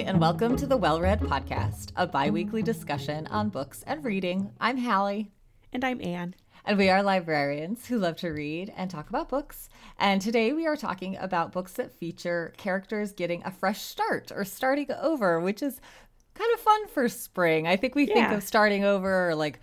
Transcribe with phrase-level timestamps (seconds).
[0.00, 4.50] And welcome to the Well Read Podcast, a bi weekly discussion on books and reading.
[4.60, 5.30] I'm Hallie.
[5.72, 6.34] And I'm Anne.
[6.64, 9.68] And we are librarians who love to read and talk about books.
[9.96, 14.44] And today we are talking about books that feature characters getting a fresh start or
[14.44, 15.80] starting over, which is
[16.34, 17.68] kind of fun for spring.
[17.68, 19.60] I think we think of starting over or like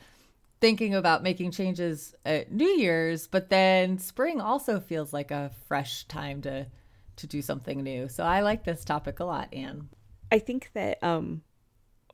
[0.62, 6.06] thinking about making changes at New Year's, but then spring also feels like a fresh
[6.06, 6.68] time to
[7.18, 8.08] to do something new.
[8.08, 9.90] So I like this topic a lot, Anne.
[10.32, 11.42] I think that um,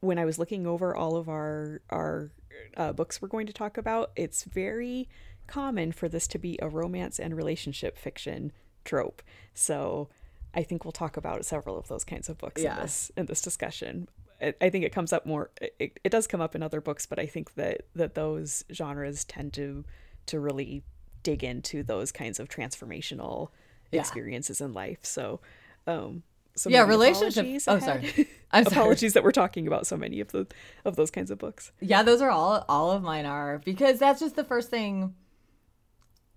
[0.01, 2.31] when I was looking over all of our our
[2.75, 5.07] uh, books we're going to talk about, it's very
[5.47, 8.51] common for this to be a romance and relationship fiction
[8.83, 9.21] trope.
[9.53, 10.09] So
[10.53, 12.75] I think we'll talk about several of those kinds of books Yeah.
[12.75, 14.07] in this in this discussion.
[14.41, 15.51] I I think it comes up more.
[15.79, 19.23] It, it does come up in other books, but I think that that those genres
[19.23, 19.85] tend to
[20.27, 20.83] to really
[21.23, 23.49] dig into those kinds of transformational
[23.91, 24.01] Yeah.
[24.01, 24.99] experiences in life.
[25.03, 25.39] So,
[25.85, 26.23] um,
[26.57, 28.27] so Yeah, maybe relationship- apologies oh, sorry.
[28.51, 28.75] I'm sorry.
[28.75, 30.47] apologies that we're talking about so many of the
[30.85, 31.71] of those kinds of books.
[31.81, 35.15] Yeah, those are all all of mine are because that's just the first thing.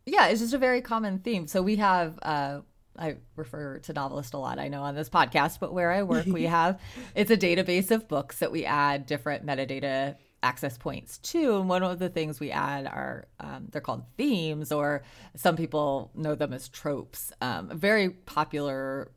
[0.07, 1.47] Yeah, it's just a very common theme.
[1.47, 2.61] So we have uh
[2.99, 6.27] I refer to novelist a lot, I know on this podcast, but where I work,
[6.27, 6.81] we have
[7.15, 11.59] it's a database of books that we add different metadata access points to.
[11.59, 15.03] And one of the things we add are um, they're called themes, or
[15.37, 17.33] some people know them as tropes.
[17.41, 19.13] Um, very popular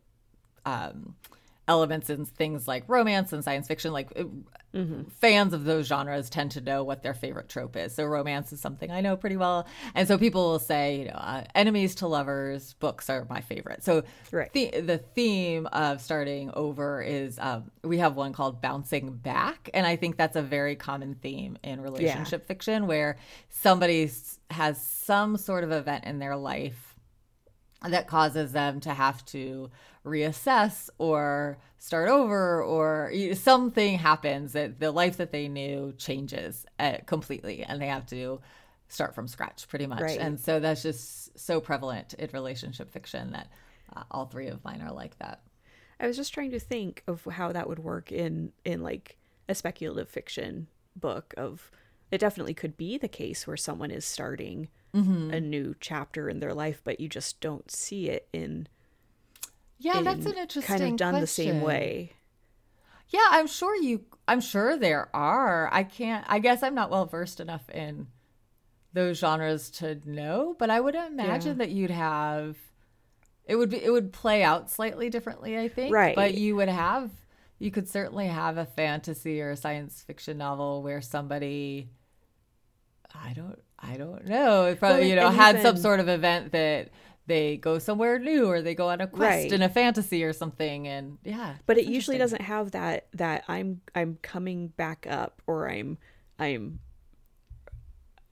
[0.66, 1.16] um,
[1.68, 3.92] elements in things like romance and science fiction.
[3.94, 4.28] Like it-
[5.20, 7.94] fans of those genres tend to know what their favorite trope is.
[7.94, 11.12] So romance is something I know pretty well, and so people will say, you know,
[11.12, 13.84] uh, enemies to lovers books are my favorite.
[13.84, 14.52] So Right.
[14.52, 19.86] the the theme of starting over is um, we have one called bouncing back, and
[19.86, 23.18] I think that's a very common theme in relationship fiction where
[23.52, 24.10] somebody
[24.50, 26.93] has some sort of event in their life
[27.90, 29.70] that causes them to have to
[30.06, 36.98] reassess or start over or something happens that the life that they knew changes uh,
[37.06, 38.40] completely and they have to
[38.88, 40.20] start from scratch pretty much Right.
[40.20, 43.48] and so that's just so prevalent in relationship fiction that
[43.96, 45.42] uh, all three of mine are like that
[46.00, 49.18] I was just trying to think of how that would work in in like
[49.50, 51.72] a speculative fiction book of
[52.12, 55.32] it definitely could be the case where someone is starting Mm-hmm.
[55.34, 58.68] a new chapter in their life but you just don't see it in,
[59.80, 62.14] yeah that's an interesting kind of done the same way.
[63.10, 65.70] Yeah, I'm sure you I'm sure there are.
[65.72, 68.08] I can't I guess I'm not well versed enough in
[68.94, 72.58] those genres to know, but I would imagine that you'd have
[73.46, 75.94] it would be it would play out slightly differently, I think.
[75.94, 76.16] Right.
[76.16, 77.12] But you would have
[77.60, 81.90] you could certainly have a fantasy or a science fiction novel where somebody
[83.14, 86.90] I don't I don't know, if, Well, you know, had some sort of event that
[87.26, 89.52] they go somewhere new or they go on a quest Right.
[89.52, 91.56] in a fantasy or something and yeah.
[91.66, 95.98] but it usually doesn't have that that i'm i'm coming back up or i'm
[96.38, 96.80] i'm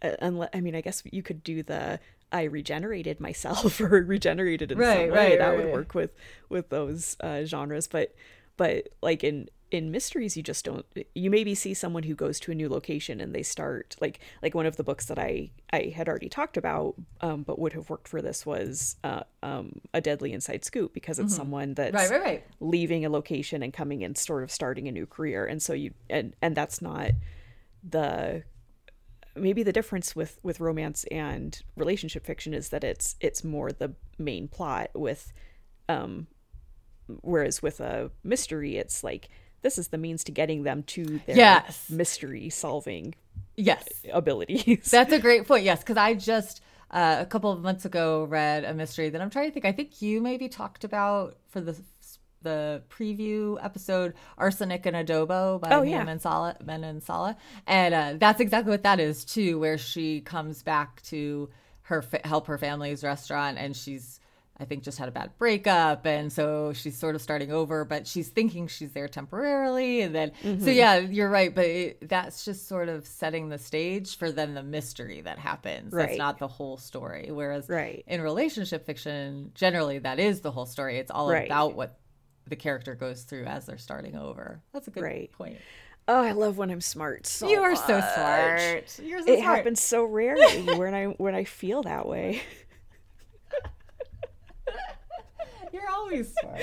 [0.02, 2.00] uh, unless i mean i guess you could do the
[2.34, 6.12] i regenerated myself or regenerated in Right, some way right, that right, would work with
[6.50, 8.14] with those uh, genres but
[8.58, 12.52] but like in in mysteries you just don't you maybe see someone who goes to
[12.52, 15.94] a new location and they start like like one of the books that i i
[15.96, 20.02] had already talked about um, but would have worked for this was uh, um, a
[20.02, 22.14] deadly inside scoop because it's someone that's Mm-hmm.
[22.14, 22.44] Right, right, right.
[22.60, 25.94] leaving a location and coming and sort of starting a new career and so you
[26.10, 27.12] and and that's not
[27.90, 28.44] the
[29.36, 33.94] maybe the difference with with romance and relationship fiction is that it's it's more the
[34.18, 35.32] main plot with
[35.88, 36.28] um
[37.22, 39.30] whereas with a mystery it's like
[39.62, 41.90] this is the means to getting them to their Yes.
[41.90, 43.16] mystery solving
[43.56, 43.88] Yes.
[44.12, 45.64] abilities That's a great point.
[45.64, 49.30] Yes, because I just uh, a couple of months ago read a mystery that I'm
[49.30, 49.66] trying to think.
[49.66, 51.76] I think you maybe talked about for the
[52.44, 56.04] the preview episode, "Arsenic and Adobo" by Oh, yeah.
[56.04, 57.36] Mansala, Manansala,
[57.68, 59.60] and uh, that's exactly what that is too.
[59.60, 61.50] Where she comes back to
[61.84, 64.20] her help her family's restaurant, and she's
[64.62, 68.06] I think just had a bad breakup, and so she's sort of starting over, but
[68.06, 70.64] she's thinking she's there temporarily, and then Mm-hmm.
[70.64, 74.54] so yeah, you're right, but it, that's just sort of setting the stage for then
[74.54, 75.92] the mystery that happens.
[75.94, 77.30] That's not the whole story.
[77.32, 78.04] Whereas Right.
[78.06, 81.00] in relationship fiction, generally that is the whole story.
[81.00, 81.48] It's all Right.
[81.48, 81.98] about what
[82.48, 84.62] the character goes through as they're starting over.
[84.74, 85.32] That's a good Right.
[85.32, 85.58] point.
[86.08, 88.90] oh i love when i'm smart so you are so smart.
[88.90, 89.40] So it smart.
[89.40, 92.42] happens so rarely when i when i feel that way
[95.72, 96.62] You're always smart.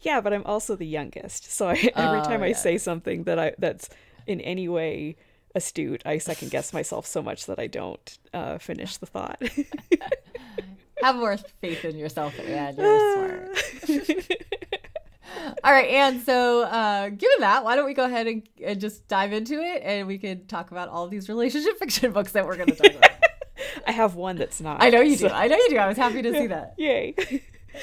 [0.00, 1.50] Yeah, but I'm also the youngest.
[1.52, 3.88] So I, every Oh, time I say something that I that's
[4.26, 5.16] in any way
[5.54, 9.42] astute, I second guess myself so much that I don't uh, finish the thought.
[11.02, 14.06] Have more faith in yourself, and you're smart.
[15.64, 19.06] All right, and so uh, given that, why don't we go ahead and, and just
[19.08, 22.56] dive into it, and we could talk about all these relationship fiction books that we're
[22.56, 23.10] going to talk about.
[23.86, 24.82] I have one that's not.
[24.82, 25.28] I know you so.
[25.28, 25.34] do.
[25.34, 25.76] I know you do.
[25.78, 26.74] I was happy to see that.
[26.78, 27.14] Yay.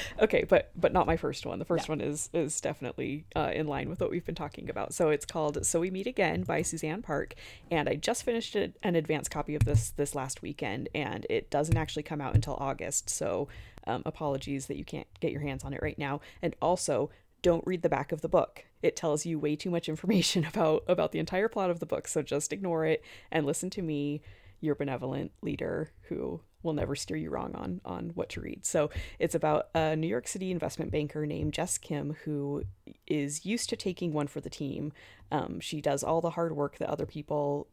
[0.20, 1.58] okay, but but not my first one.
[1.58, 4.94] The first one is is definitely uh, in line with what we've been talking about.
[4.94, 7.34] So it's called "So We Meet Again" by Suzanne Park,
[7.70, 11.76] and I just finished an advance copy of this this last weekend, and it doesn't
[11.76, 13.10] actually come out until August.
[13.10, 13.48] So
[13.86, 17.10] um, apologies that you can't get your hands on it right now, and also
[17.42, 18.64] don't read the back of the book.
[18.82, 22.08] It tells you way too much information about about the entire plot of the book,
[22.08, 24.22] so just ignore it and listen to me,
[24.60, 28.66] your benevolent leader who will never steer you wrong on on what to read.
[28.66, 32.64] So it's about a New York City investment banker named Jess Kim who
[33.06, 34.92] is used to taking one for the team.
[35.30, 37.68] Um, she does all the hard work that other people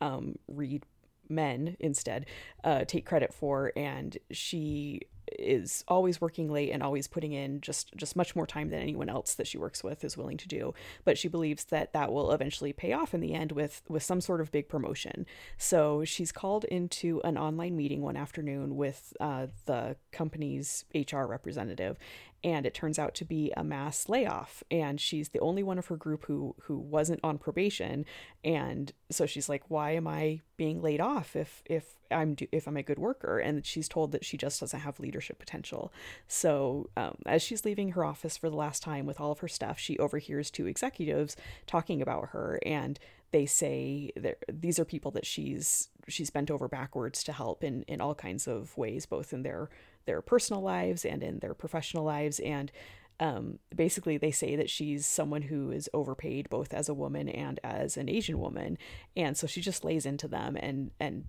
[0.00, 0.84] um, read
[1.28, 2.26] men instead
[2.64, 5.02] uh, take credit for, and she
[5.38, 9.08] is always working late and always putting in just just much more time than anyone
[9.08, 10.74] else that she works with is willing to do.
[11.04, 14.20] But she believes that that will eventually pay off in the end with with some
[14.20, 15.26] sort of big promotion.
[15.58, 21.98] So she's called into an online meeting one afternoon with uh, the company's hr representative
[22.42, 24.62] and it turns out to be a mass layoff.
[24.70, 28.06] And she's the only one of her group who who wasn't on probation.
[28.42, 32.76] And so she's like why am i being laid off if if i'm if i'm
[32.76, 35.92] a good worker and she's told that she just doesn't have leadership potential.
[36.28, 39.48] So um, as she's leaving her office for the last time with all of her
[39.48, 41.36] stuff she overhears two executives
[41.66, 42.98] talking about her and
[43.32, 44.10] they say
[44.52, 48.48] these are people that she's she's bent over backwards to help in in all kinds
[48.48, 49.68] of ways both in their
[50.06, 52.40] their personal lives and in their professional lives.
[52.40, 52.72] And
[53.18, 57.60] um, basically they say that she's someone who is overpaid both as a woman and
[57.62, 58.78] as an asian woman.
[59.16, 61.24] And so she just lays into them and and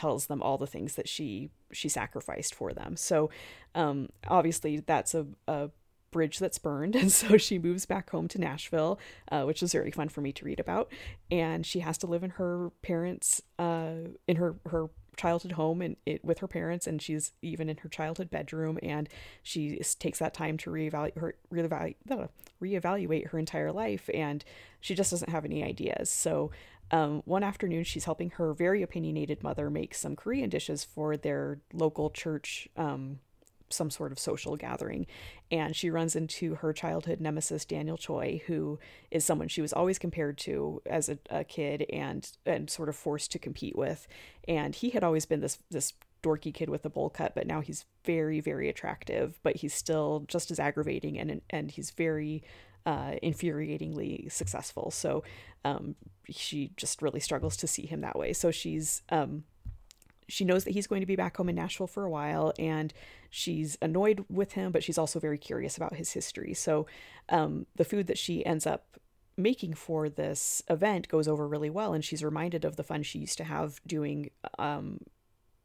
[0.00, 2.96] tells them all the things that she she sacrificed for them.
[2.96, 3.28] So
[3.74, 5.70] um, obviously that's a, a
[6.10, 6.96] bridge that's burned.
[7.00, 8.98] And so she moves back home to nashville
[9.30, 10.90] uh, which is very fun for me to read about.
[11.30, 13.92] And she has to live in her parents uh,
[14.26, 16.86] in her her childhood home and it with her parents.
[16.86, 18.78] And she's even in her childhood bedroom.
[18.82, 19.06] And
[19.42, 22.28] she takes that time to reevaluate her reevaluate,
[22.62, 24.08] reevaluate her entire life.
[24.14, 24.42] And
[24.80, 26.08] she just doesn't have any ideas.
[26.08, 26.50] So
[26.90, 31.60] um, one afternoon she's helping her very opinionated mother make some korean dishes for their
[31.72, 33.18] local church um,
[33.72, 35.06] some sort of social gathering.
[35.50, 38.78] And she runs into her childhood nemesis, Daniel Choi, who
[39.10, 42.96] is someone she was always compared to as a, a kid and and sort of
[42.96, 44.06] forced to compete with.
[44.46, 47.62] And he had always been this this dorky kid with a bowl cut, but now
[47.62, 52.42] he's very, very attractive, but he's still just as aggravating and and he's very
[52.86, 54.90] uh, infuriatingly successful.
[54.90, 55.22] So
[55.64, 55.94] um,
[56.28, 58.32] she just really struggles to see him that way.
[58.32, 59.44] So she's um,
[60.28, 62.92] she knows that he's going to be back home in Nashville for a while and
[63.30, 66.54] she's annoyed with him, but she's also very curious about his history.
[66.54, 66.86] So
[67.28, 68.98] um, the food that she ends up
[69.36, 73.18] making for this event goes over really well and she's reminded of the fun she
[73.18, 75.00] used to have doing um,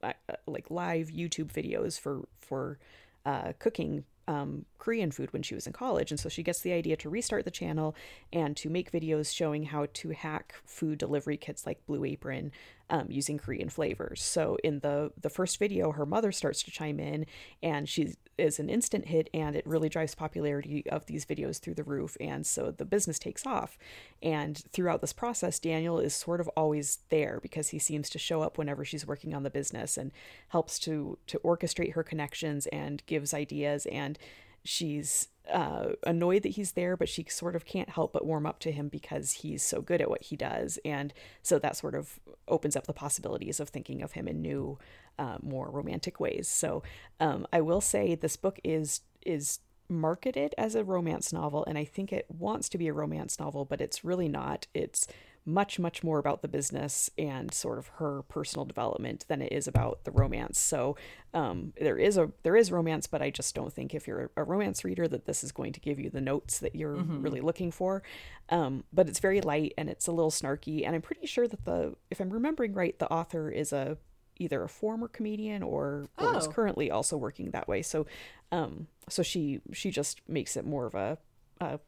[0.02, 0.14] uh,
[0.48, 2.80] like live YouTube videos for for
[3.26, 6.12] uh, cooking um, Korean food when she was in college.
[6.12, 7.96] And so she gets the idea to restart the channel
[8.34, 12.52] and to make videos showing how to hack food delivery kits like Blue Apron
[12.90, 14.22] um, using Korean flavors.
[14.22, 17.26] So in the the first video, her mother starts to chime in,
[17.64, 21.76] and she is an instant hit, and it really drives popularity of these videos through
[21.76, 22.18] the roof.
[22.20, 23.78] And so the business takes off.
[24.22, 28.42] And throughout this process, Daniel is sort of always there because he seems to show
[28.42, 30.12] up whenever she's working on the business and
[30.50, 34.20] helps to to orchestrate her connections and gives ideas and
[34.66, 38.60] she's uh, annoyed that he's there, but she sort of can't help but warm up
[38.60, 40.80] to him because he's so good at what he does.
[40.84, 44.80] And so that sort of opens up the possibilities of thinking of him in new,
[45.20, 46.48] uh, more romantic ways.
[46.48, 46.84] So
[47.20, 51.86] um, I will say this book is is marketed as a romance novel, and I
[51.86, 54.68] think it wants to be a romance novel, but it's really not.
[54.74, 55.08] It's
[55.46, 59.68] much much more about the business and sort of her personal development than it is
[59.68, 60.98] about the romance so
[61.36, 64.44] um, there is a there is romance but i just don't think if you're a
[64.44, 67.22] romance reader that this is going to give you the notes that you're mm-hmm.
[67.22, 68.02] really looking for
[68.50, 71.64] um, but it's very light and it's a little snarky and i'm pretty sure that
[71.66, 73.98] the if i'm remembering right the author is a
[74.38, 76.38] either a former comedian or, or oh.
[76.38, 78.06] is currently also working that way so
[78.52, 81.18] um so she she just makes it more of a,
[81.62, 81.80] a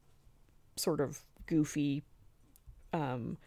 [0.75, 2.03] sort of goofy
[2.93, 3.37] um,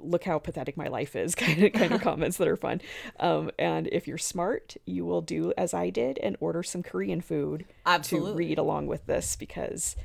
[0.00, 2.80] look how pathetic my life is kind of kind of comments that are fun.
[3.20, 7.20] Um, and if you're smart, you will do as I did and order some Korean
[7.20, 8.30] food Absolutely.
[8.30, 9.96] to read along with this because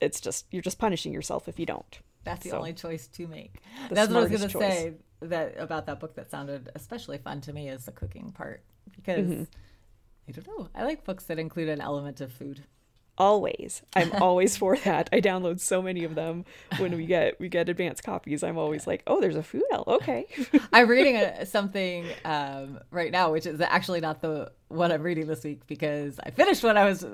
[0.00, 2.00] it's just you're just punishing yourself if you don't.
[2.24, 3.60] That's the so, only choice to make.
[3.90, 7.40] That's what I was going to say that about that book that sounded especially fun
[7.42, 8.62] to me is the cooking part
[8.94, 9.44] because mm-hmm.
[10.28, 10.68] I don't know.
[10.74, 12.64] I like books that include an element of food.
[13.18, 16.44] Always i'm always for that i download so many of them
[16.78, 19.86] when we get we get advanced copies i'm always like oh there's a food elf
[19.88, 20.26] okay
[20.72, 25.26] i'm reading a, something um, right now which is actually not the one i'm reading
[25.26, 27.04] this week because i finished what i was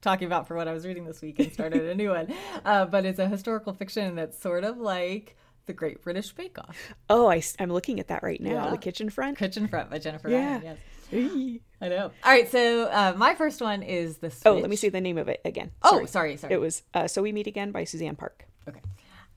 [0.00, 2.32] talking about for what i was reading this week and started a new one
[2.64, 5.36] uh, but it's a historical fiction that's sort of like
[5.68, 6.94] the Great British Bake Off.
[7.08, 8.64] Oh, I, am looking at that right now.
[8.64, 8.70] Yeah.
[8.70, 9.38] The Kitchen Front.
[9.38, 10.52] Kitchen Front by Jennifer yeah.
[10.52, 10.62] Ryan.
[10.64, 10.78] Yes.
[11.80, 12.10] I know.
[12.24, 14.30] All right, so uh, my first one is the.
[14.30, 14.42] Switch.
[14.46, 15.70] Oh, let me see the name of it again.
[15.84, 16.02] Sorry.
[16.02, 16.54] Oh, sorry, sorry.
[16.54, 18.46] It was uh, "So We Meet Again" by Suzanne Park.
[18.68, 18.80] Okay,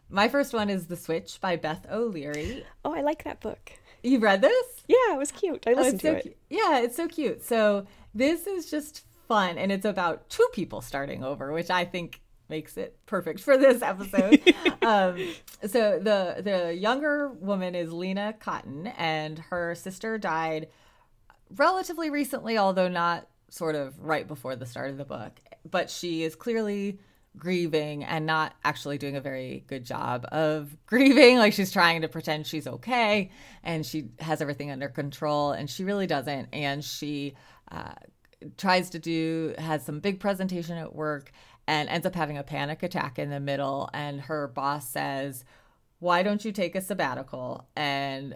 [0.09, 2.65] my first one is "The Switch" by Beth O'Leary.
[2.83, 3.71] Oh, I like that book.
[4.03, 4.65] You read this?
[4.87, 5.63] Yeah, it was cute.
[5.67, 6.37] I oh, listened oh, to so it.
[6.49, 7.43] Yeah, it's so cute.
[7.43, 12.21] So this is just fun, and it's about two people starting over, which I think
[12.49, 14.41] makes it perfect for this episode.
[14.81, 15.17] um,
[15.67, 20.67] so the the younger woman is Leena Cotton, and her sister died
[21.55, 25.39] relatively recently, although not sort of right before the start of the book.
[25.69, 26.99] But she is clearly
[27.37, 31.37] grieving and not actually doing a very good job of grieving.
[31.37, 33.29] Like she's trying to pretend she's okay
[33.63, 36.49] and she has everything under control, and she really doesn't.
[36.53, 37.35] And she
[37.71, 37.93] uh,
[38.57, 41.31] tries to do, has some big presentation at work
[41.67, 43.89] and ends up having a panic attack in the middle.
[43.93, 45.45] And her boss says,
[45.99, 48.35] Why don't you take a sabbatical and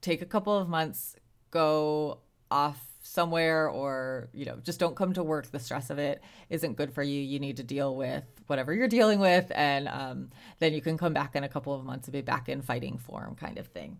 [0.00, 1.16] take a couple of months,
[1.50, 2.20] go
[2.56, 6.76] off somewhere or you know just don't come to work the stress of it isn't
[6.76, 7.20] good for you.
[7.20, 11.12] You need to deal with whatever you're dealing with and um, then you can come
[11.12, 13.98] back in a couple of months and be back in fighting form kind of thing.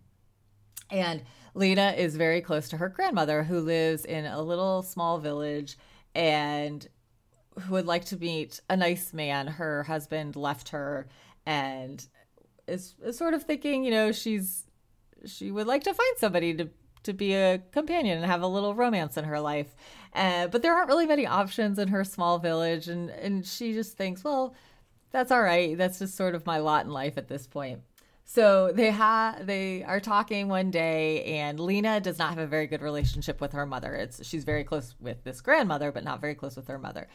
[0.91, 1.23] And
[1.55, 5.77] leena is very close to her grandmother who lives in a little small village
[6.15, 6.87] and
[7.61, 9.47] who would like to meet a nice man.
[9.47, 11.09] Her husband left her
[11.45, 12.05] and
[12.67, 14.65] is, is sort of thinking you know she's
[15.25, 16.69] she would like to find somebody to
[17.07, 19.75] to be a companion and have a little romance in her life.
[20.15, 23.97] Uh, but there aren't really many options in her small village, and and she just
[23.97, 24.55] thinks, well,
[25.11, 25.77] that's all right.
[25.77, 27.81] That's just sort of my lot in life at this point.
[28.25, 32.67] So they have they are talking one day, and Leena does not have a very
[32.67, 33.95] good relationship with her mother.
[33.95, 37.09] It's she's very close with this grandmother, but not very close with her mother.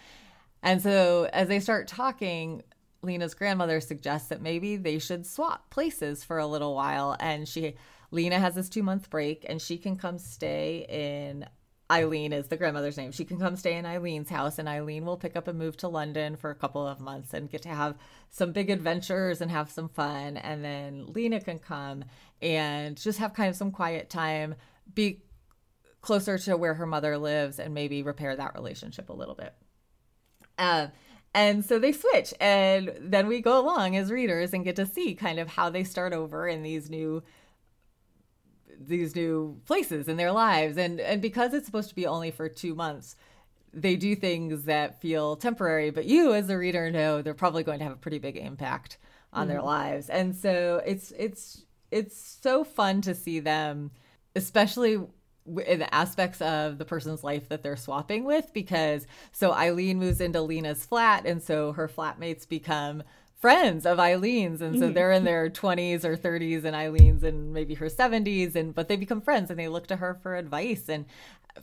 [0.63, 2.63] And so as they start talking,
[3.03, 7.75] Leena's grandmother suggests that maybe they should swap places for a little while, and she
[8.11, 11.47] Leena has this two month break and she can come stay in
[11.91, 13.11] Eileen is the grandmother's name.
[13.11, 15.89] She can come stay in Eileen's house, and Eileen will pick up and move to
[15.89, 17.97] London for a couple of months and get to have
[18.29, 20.37] some big adventures and have some fun.
[20.37, 22.05] And then Leena can come
[22.41, 24.55] and just have kind of some quiet time,
[24.93, 25.21] be
[25.99, 29.53] closer to where her mother lives, and maybe repair that relationship a little bit.
[30.57, 30.87] Uh,
[31.33, 35.13] and so they switch, and then we go along as readers and get to see
[35.13, 37.21] kind of how they start over in these new
[38.87, 40.77] these new places in their lives.
[40.77, 43.15] And and because it's supposed to be only for 2 months
[43.73, 45.91] they do things that feel temporary.
[45.91, 48.97] But you as a reader know they're probably going to have a pretty big impact
[49.31, 49.53] on mm-hmm.
[49.53, 50.09] their lives.
[50.09, 53.91] And so it's it's it's so fun to see them
[54.35, 54.93] especially
[55.65, 60.21] in the aspects of the person's life that they're swapping with because so Eileen moves
[60.21, 63.03] into Leena's flat and so her flatmates become
[63.41, 64.93] friends of Eileen's and so mm-hmm.
[64.93, 68.95] they're in their 20s or 30s and Eileen's in maybe her 70s and but they
[68.95, 71.05] become friends and they look to her for advice and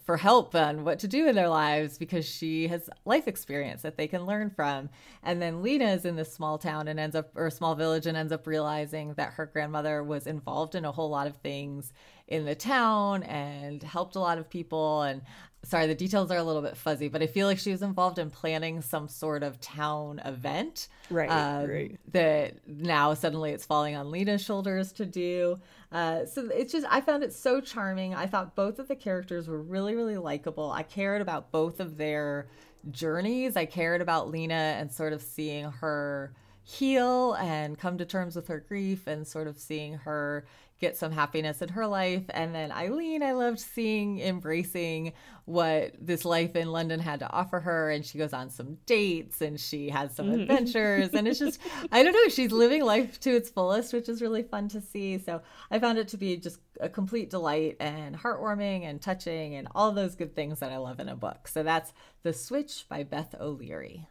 [0.05, 3.97] for help on what to do in their lives because she has life experience that
[3.97, 4.89] they can learn from
[5.23, 8.17] and then Leena is in this small town and ends up or small village and
[8.17, 11.93] ends up realizing that her grandmother was involved in a whole lot of things
[12.27, 15.23] in the town and helped a lot of people and
[15.65, 18.19] sorry, the details are a little bit fuzzy, but I feel like she was involved
[18.19, 20.89] in planning some sort of town event.
[21.11, 21.29] Right.
[21.29, 22.01] Um, right.
[22.13, 25.59] That now suddenly it's falling on Leena's shoulders to do.
[25.91, 28.15] Uh, so it's just, I found it so charming.
[28.15, 30.71] I thought both of the characters were really, really likable.
[30.71, 32.49] I cared about both of their
[32.91, 33.57] journeys.
[33.57, 38.49] I cared about Leena and sort of seeing her heal and come to terms with
[38.49, 40.45] her grief and sort of seeing her
[40.81, 42.23] get some happiness in her life.
[42.31, 45.13] And then Eileen, I loved seeing embracing
[45.45, 47.91] what this life in London had to offer her.
[47.91, 50.43] And she goes on some dates and she has some mm.
[50.43, 51.11] adventures.
[51.15, 51.61] and it's just,
[51.93, 55.19] I don't know, she's living life to its fullest, which is really fun to see.
[55.19, 59.67] So I found it to be just a complete delight and heartwarming and touching and
[59.75, 61.49] all those good things that I love in a book.
[61.49, 61.93] So that's
[62.23, 64.07] The Switch by Beth O'Leary.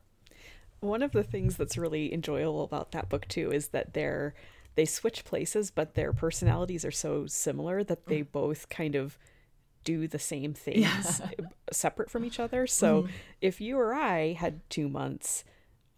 [0.80, 4.36] One of the things that's really enjoyable about that book too is that they're
[4.78, 8.32] they switch places, but their personalities are so similar that they mm.
[8.32, 9.18] both kind of
[9.84, 11.48] do the same things yeah.
[11.72, 12.68] separate from each other.
[12.68, 13.10] So mm.
[13.42, 15.44] if you or I had two months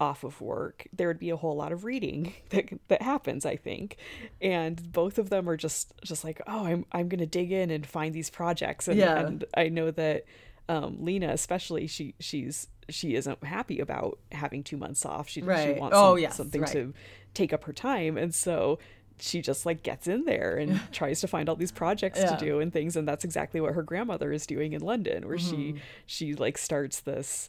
[0.00, 3.56] off of work, there would be a whole lot of reading that that happens, I
[3.56, 3.98] think.
[4.40, 7.86] And both of them are just just like, oh, I'm I'm gonna dig in and
[7.86, 8.88] find these projects.
[8.88, 9.18] And, yeah.
[9.18, 10.24] and I know that
[10.70, 15.28] um, Leena, especially, she she's she isn't happy about having two months off.
[15.28, 15.74] She, Right.
[15.74, 16.72] she wants Oh, some- yes, something right.
[16.72, 16.94] to
[17.34, 18.16] take up her time.
[18.16, 18.78] And so
[19.18, 22.36] she just like gets in there and tries to find all these projects Yeah.
[22.36, 22.96] to do and things.
[22.96, 25.50] And that's exactly what her grandmother is doing in London, where Mm-hmm.
[25.50, 25.74] she,
[26.06, 27.48] she like starts this,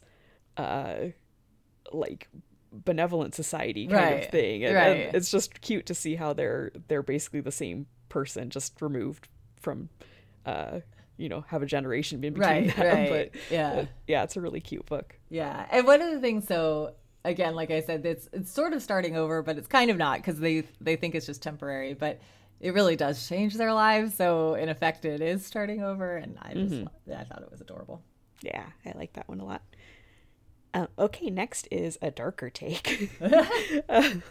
[0.56, 0.96] uh,
[1.92, 2.28] like
[2.72, 4.64] benevolent society kind Right, of thing.
[4.64, 4.86] And, right.
[5.06, 9.28] and it's just cute to see how they're, they're basically the same person, just removed
[9.60, 9.88] from,
[10.46, 10.80] uh,
[11.18, 13.08] you know, have a generation in between Right, them.
[13.08, 13.72] But yeah.
[13.72, 15.18] uh, yeah, it's a really cute book.
[15.28, 18.82] Yeah, and one of the things, so again, like I said, it's it's sort of
[18.82, 22.20] starting over, but it's kind of not because they they think it's just temporary, but
[22.60, 24.14] it really does change their lives.
[24.14, 27.12] So in effect, it is starting over, and I just Mm-hmm.
[27.12, 28.02] I thought it was adorable.
[28.42, 29.62] Yeah, I like that one a lot.
[30.74, 33.10] Uh, okay, next is a darker take.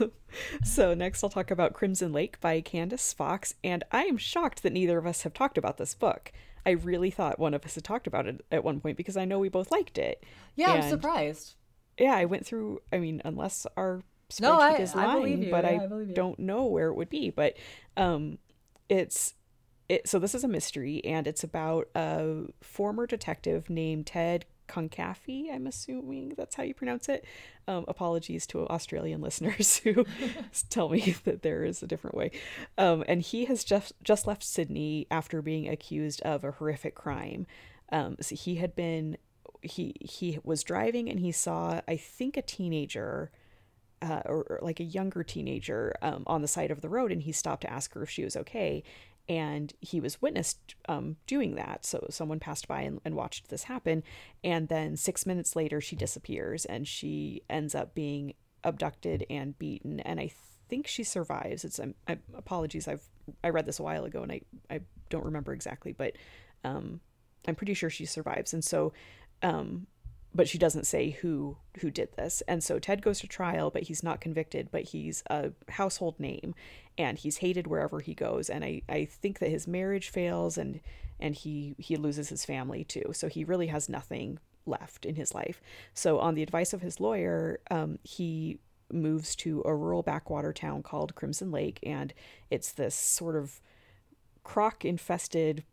[0.63, 4.73] So next I'll talk about Crimson Lake by Candice Fox, and I am shocked that
[4.73, 6.31] neither of us have talked about this book.
[6.65, 9.25] I really thought one of us had talked about it at one point because I
[9.25, 10.23] know we both liked it.
[10.55, 11.55] Yeah, I'm surprised.
[12.01, 12.81] Yeah, I went through.
[12.91, 15.51] I mean, unless our spreadsheet No, I- is I lying, believe you.
[15.51, 17.29] but Yeah, I, I don't know where it would be.
[17.29, 17.55] But
[17.95, 18.37] um,
[18.89, 19.35] it's
[19.87, 20.07] it.
[20.07, 25.53] So this is a mystery, and it's about a former detective named Ted Conkaffey.
[25.53, 27.25] I'm assuming that's how you pronounce it.
[27.67, 30.05] Um, apologies to Australian listeners who
[30.69, 32.31] tell me that there is a different way.
[32.77, 37.45] Um, and he has just just left Sydney after being accused of a horrific crime.
[37.91, 39.17] Um, so he had been
[39.61, 43.31] he he was driving and he saw I think a teenager
[44.01, 47.21] uh, or, or like a younger teenager um, on the side of the road and
[47.21, 48.83] he stopped to ask her if she was okay.
[49.29, 51.85] And he was witnessed um, doing that.
[51.85, 54.03] So someone passed by and, and watched this happen.
[54.43, 59.99] And then six minutes later she disappears and she ends up being abducted and beaten.
[59.99, 60.31] And i
[60.67, 61.65] think she survives.
[61.65, 62.87] It's I, apologies.
[62.87, 63.07] I've
[63.43, 66.13] i read this a while ago and i i don't remember exactly but
[66.63, 66.99] um
[67.47, 68.53] i'm pretty sure she survives.
[68.53, 68.93] And so
[69.41, 69.87] um
[70.33, 72.41] but she doesn't say who who did this.
[72.47, 76.55] And so ted goes to trial but he's not convicted but he's a household name
[76.97, 78.49] and he's hated wherever he goes.
[78.49, 80.79] And i i think that his marriage fails and
[81.19, 83.11] and he he loses his family too.
[83.13, 85.61] So he really has nothing left in his life.
[85.93, 88.59] So on the advice of his lawyer um he
[88.93, 91.79] moves to a rural backwater town called crimson lake.
[91.83, 92.13] And
[92.49, 93.59] it's this sort of
[94.43, 95.63] croc infested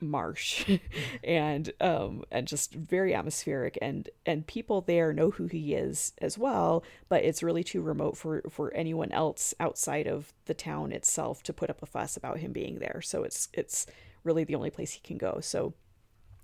[0.00, 0.78] marsh
[1.24, 6.36] and um and just very atmospheric and and people there know who he is as
[6.36, 11.42] well but it's really too remote for for anyone else outside of the town itself
[11.42, 13.00] to put up a fuss about him being there.
[13.02, 13.86] So it's it's
[14.24, 15.38] really the only place he can go.
[15.40, 15.74] So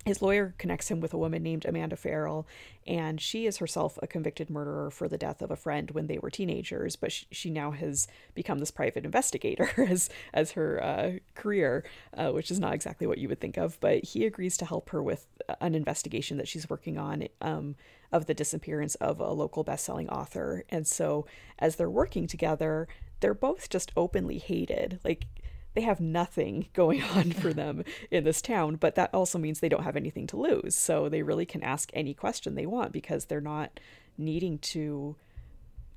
[0.04, 2.46] his lawyer connects him with a woman named Amanda Farrell,
[2.86, 6.18] and she is herself a convicted murderer for the death of a friend when they
[6.18, 6.96] were teenagers.
[6.96, 11.84] But she, she now has become this private investigator as as her uh, career,
[12.16, 13.78] uh, which is not exactly what you would think of.
[13.78, 15.26] But he agrees to help her with
[15.60, 17.76] an investigation that she's working on um,
[18.10, 20.64] of the disappearance of a local best-selling author.
[20.68, 21.26] And so,
[21.60, 22.88] as they're working together,
[23.20, 24.98] they're both just openly hated.
[25.04, 25.26] Like
[25.74, 29.68] they have nothing going on for them in this town, but that also means they
[29.68, 30.74] don't have anything to lose.
[30.74, 33.80] So they really can ask any question they want because they're not
[34.18, 35.16] needing to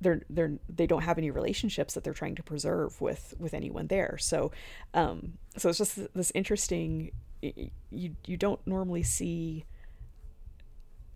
[0.00, 3.86] they're they're they don't have any relationships that they're trying to preserve with with anyone
[3.86, 4.18] there.
[4.18, 4.52] So
[4.94, 9.64] um so it's just this interesting you you don't normally see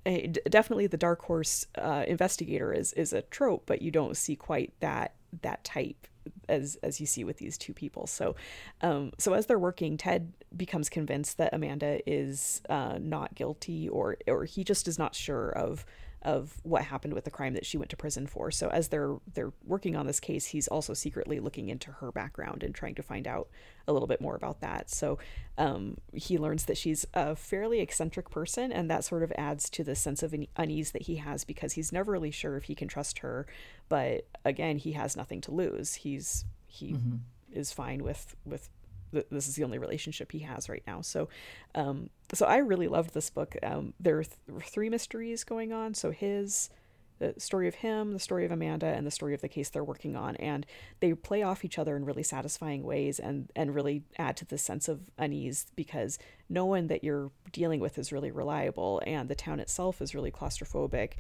[0.07, 4.35] a, definitely the dark horse uh, investigator is is a trope, but you don't see
[4.35, 6.07] quite that that type
[6.49, 8.07] as as you see with these two people.
[8.07, 8.37] So,
[8.83, 14.17] um, so as they're working, Ted becomes convinced that Amanda is uh, not guilty, or
[14.27, 15.85] or he just is not sure of
[16.23, 18.51] of what happened with the crime that she went to prison for.
[18.51, 22.63] So as they're they're working on this case, he's also secretly looking into her background
[22.63, 23.49] and trying to find out
[23.89, 24.91] a little bit more about that.
[24.91, 25.19] So
[25.57, 29.85] um, he learns that she's a fairly eccentric person, and that sort of adds to
[29.85, 32.89] the sense of unease that he has because he's never really sure if he can
[32.89, 33.47] trust her.
[33.89, 35.95] But again, he has nothing to lose.
[35.95, 37.17] He's he mm-hmm.
[37.53, 38.69] is fine with with
[39.13, 41.01] this is the only relationship he has right now.
[41.01, 41.29] So,
[41.75, 43.57] um, so I really loved this book.
[43.63, 45.95] Um, there are th- three mysteries going on.
[45.95, 46.71] So his,
[47.19, 49.85] the story of him, the story of Amanda, and the story of the case they're
[49.85, 50.65] working on, and
[51.01, 54.59] they play off each other in really satisfying ways, and and really add to the
[54.59, 56.19] sense of unease because
[56.49, 60.31] no one that you're dealing with is really reliable, and the town itself is really
[60.31, 61.13] claustrophobic,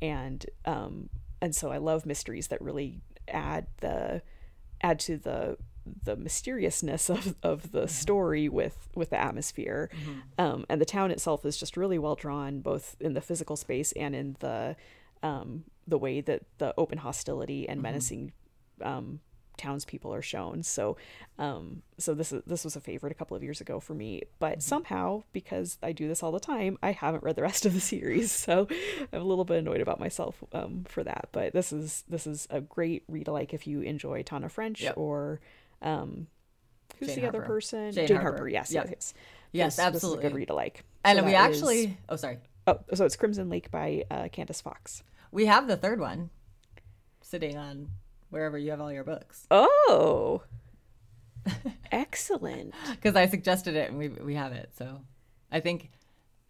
[0.00, 1.08] and um,
[1.40, 4.22] and so I love mysteries that really add the
[4.80, 5.56] add to the
[6.04, 10.20] the mysteriousness of, of the story with with the atmosphere mm-hmm.
[10.38, 13.92] um, and the town itself is just really well drawn both in the physical space
[13.92, 14.76] and in the
[15.22, 18.32] um, the way that the open hostility and menacing
[18.82, 19.20] um,
[19.58, 20.62] townspeople are shown.
[20.62, 20.96] So,
[21.38, 24.22] um, so this is this was a favorite a couple of years ago for me.
[24.38, 24.60] But mm-hmm.
[24.60, 27.80] somehow, because I do this all the time, I haven't read the rest of the
[27.80, 28.28] series.
[28.48, 28.68] So
[29.12, 31.28] I'm a little bit annoyed about myself um, for that.
[31.32, 34.96] But this is this is a great read alike if you enjoy Tana French yep.
[34.96, 35.40] or
[35.82, 36.26] um,
[36.98, 37.38] who's Jane the Harper.
[37.38, 37.92] other person?
[37.92, 38.36] Jane, Jane Harper.
[38.38, 38.48] Harper.
[38.48, 38.86] Yes, yep.
[38.86, 39.14] yes, yes.
[39.52, 39.92] Yes, absolutely.
[39.92, 40.84] This is a good read alike.
[41.04, 41.84] And so we actually.
[41.84, 42.38] Is, oh, sorry.
[42.66, 45.02] Oh, so it's Crimson Lake by uh, Candice Fox.
[45.30, 46.30] We have the third one
[47.22, 47.88] sitting on
[48.30, 49.46] wherever you have all your books.
[49.50, 50.42] Oh,
[51.92, 52.74] excellent!
[52.90, 54.70] Because I suggested it and we we have it.
[54.76, 55.00] So
[55.50, 55.90] I think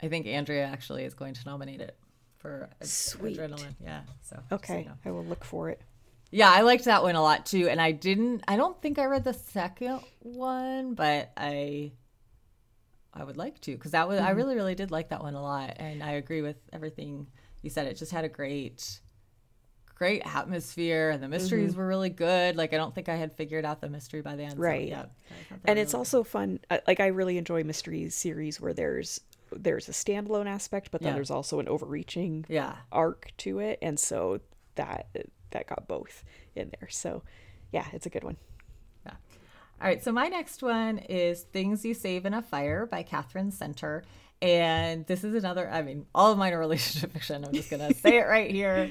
[0.03, 1.97] I think Andrea actually is going to nominate it
[2.39, 3.39] for Sweet.
[3.39, 3.75] adrenaline.
[3.83, 4.01] Yeah.
[4.23, 4.95] So okay, so you know.
[5.05, 5.81] I will look for it.
[6.31, 8.45] Yeah, I liked that one a lot too, and I didn't.
[8.47, 11.93] I don't think I read the second one, but I
[13.15, 14.29] I would like to because that was mm-hmm.
[14.29, 17.27] I really really did like that one a lot, and I agree with everything
[17.63, 17.87] you said.
[17.87, 19.01] It just had a great
[19.99, 21.81] great atmosphere and the mysteries mm-hmm.
[21.81, 22.57] were really good.
[22.57, 24.57] Like I don't think I had figured out the mystery by the end.
[24.59, 24.89] Right.
[24.89, 25.05] So, yeah.
[25.51, 26.61] And really it's also fun.
[26.87, 31.15] Like I really enjoy mysteries series where there's there's a standalone aspect, but then yeah.
[31.15, 32.77] there's also an overreaching yeah.
[32.93, 34.41] arc to it, and so
[34.75, 35.09] that
[35.51, 36.89] that got both in there.
[36.89, 37.23] So
[37.73, 38.37] yeah, it's a good one.
[39.07, 39.13] Yeah.
[39.81, 40.03] All right.
[40.03, 44.05] So my next one is Things You Save in a Fire by Katherine Center.
[44.41, 47.45] And this is another, I mean, all of mine are relationship fiction.
[47.45, 48.91] I'm just going to say it right here.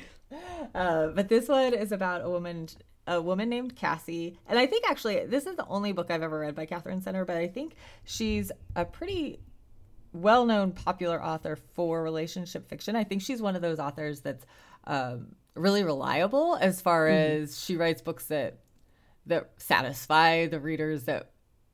[0.75, 2.67] Uh, but this one is about a woman
[3.07, 4.37] a woman named Cassie.
[4.47, 7.23] And I think actually this is the only book I've ever read by Katherine Center,
[7.23, 9.39] but I think she's a pretty
[10.13, 12.95] well known popular author for relationship fiction.
[12.95, 14.45] I think she's one of those authors that's
[14.85, 17.43] um, really reliable as far mm-hmm.
[17.43, 18.59] as she writes books that
[19.25, 21.31] that satisfy the readers that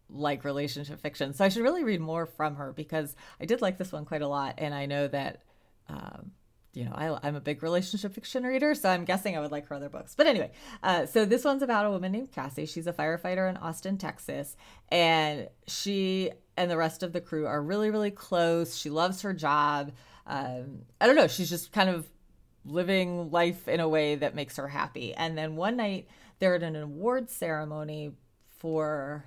[0.10, 1.34] like relationship fiction.
[1.34, 4.22] So I should really read more from her because I did like this one quite
[4.22, 5.42] a lot, and I know that.
[5.90, 6.32] Um,
[6.76, 9.68] you know, I, am a big relationship fiction reader, so I'm guessing I would like
[9.68, 10.16] her other books.
[10.16, 12.66] But anyway, uh, so this one's about a woman named Cassie.
[12.66, 14.58] She's a firefighter in Austin, Texas,
[14.90, 18.76] and she and the rest of the crew are really, really close.
[18.76, 19.92] She loves her job.
[20.26, 21.28] Um, I don't know.
[21.28, 22.08] She's just kind of
[22.66, 25.14] living life in a way that makes her happy.
[25.14, 26.08] And then one night
[26.40, 28.12] they're at an award ceremony
[28.58, 29.26] for,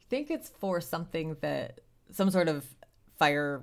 [0.00, 2.64] I think it's for something that some sort of
[3.18, 3.62] fire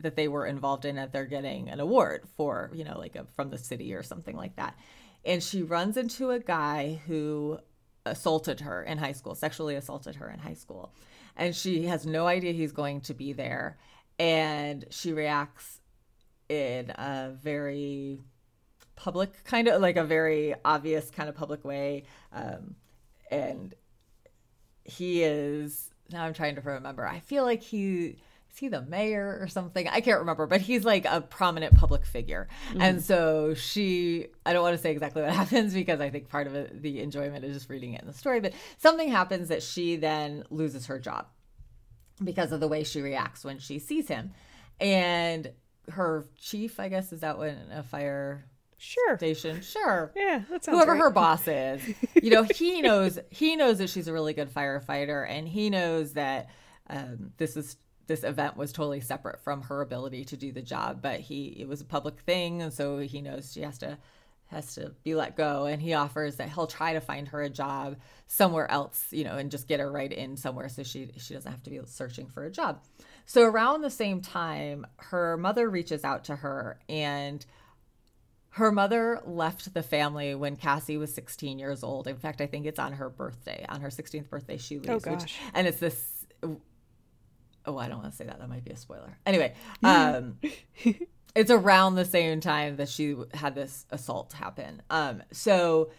[0.00, 3.26] that they were involved in that they're getting an award for, you know, like a,
[3.34, 4.76] from the city or something like that.
[5.24, 7.58] And she runs into a guy who
[8.06, 10.94] assaulted her in high school, sexually assaulted her in high school.
[11.36, 13.78] And she has no idea he's going to be there.
[14.18, 15.77] And she reacts
[16.48, 18.20] in a very
[18.96, 22.04] public kind of like a very obvious kind of public way.
[22.32, 22.74] Um,
[23.30, 23.74] and
[24.84, 27.06] he is now I'm trying to remember.
[27.06, 28.16] I feel like he
[28.50, 29.86] is he the mayor or something?
[29.88, 32.48] I can't remember, but he's like a prominent public figure.
[32.70, 32.80] Mm-hmm.
[32.80, 36.46] And so she, I don't want to say exactly what happens because I think part
[36.46, 39.62] of it, the enjoyment is just reading it in the story, but something happens that
[39.62, 41.26] she then loses her job
[42.24, 44.32] because of the way she reacts when she sees him.
[44.80, 45.52] And
[45.90, 48.44] her chief, I guess, is that when a fire
[48.78, 49.16] sure.
[49.16, 49.60] station?
[49.62, 50.12] Sure.
[50.14, 51.00] Yeah whoever right.
[51.00, 51.82] her boss is.
[52.20, 56.12] You know he knows he knows that she's a really good firefighter and he knows
[56.14, 56.50] that
[56.90, 61.00] um, this is this event was totally separate from her ability to do the job
[61.02, 63.98] but he it was a public thing and so he knows she has to
[64.46, 67.50] has to be let go and he offers that he'll try to find her a
[67.50, 67.96] job
[68.26, 71.52] somewhere else you know and just get her right in somewhere so she she doesn't
[71.52, 72.80] have to be searching for a job
[73.28, 77.46] so around the same time her mother reaches out to her and
[78.50, 82.08] her mother left the family when Cassie was 16 years old.
[82.08, 83.64] In fact, I think it's on her birthday.
[83.68, 84.88] On her 16th birthday, she leaves.
[84.88, 85.22] Oh, gosh.
[85.22, 86.26] Which, and it's this
[87.68, 88.38] oh, I don't want to say that.
[88.38, 89.18] That might be a spoiler.
[89.26, 90.38] Anyway, um,
[91.34, 94.82] it's around the same time that she had this assault happen.
[94.90, 95.90] Um, so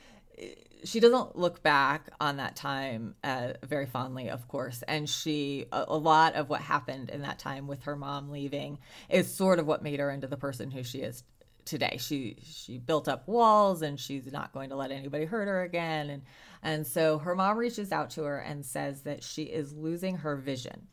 [0.83, 4.81] she doesn't look back on that time uh, very fondly, of course.
[4.87, 8.79] And she, a, a, lot of what happened in that time with her mom leaving
[9.09, 11.23] is sort of what made her into the person who she is
[11.65, 11.97] today.
[11.99, 16.09] She she built up walls and she's not going to let anybody hurt her again.
[16.09, 16.23] And
[16.63, 20.35] and so her mom reaches out to her and says that she is losing her
[20.35, 20.87] vision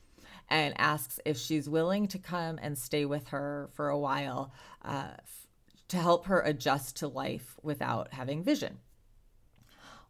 [0.49, 4.53] and asks if she's willing to come and stay with her for a while
[4.85, 5.09] uh,
[5.89, 8.79] to help her adjust to life without having vision.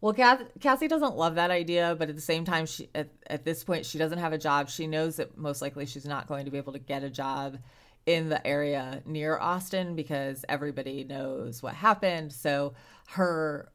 [0.00, 3.44] Well, Cass- Cassie doesn't love that idea, but at the same time, she at, at
[3.44, 4.68] this point she doesn't have a job.
[4.68, 7.59] She knows that most likely she's not going to be able to get a job
[8.04, 12.32] in the area near Austin because everybody knows what happened.
[12.32, 12.74] So
[13.09, 13.70] her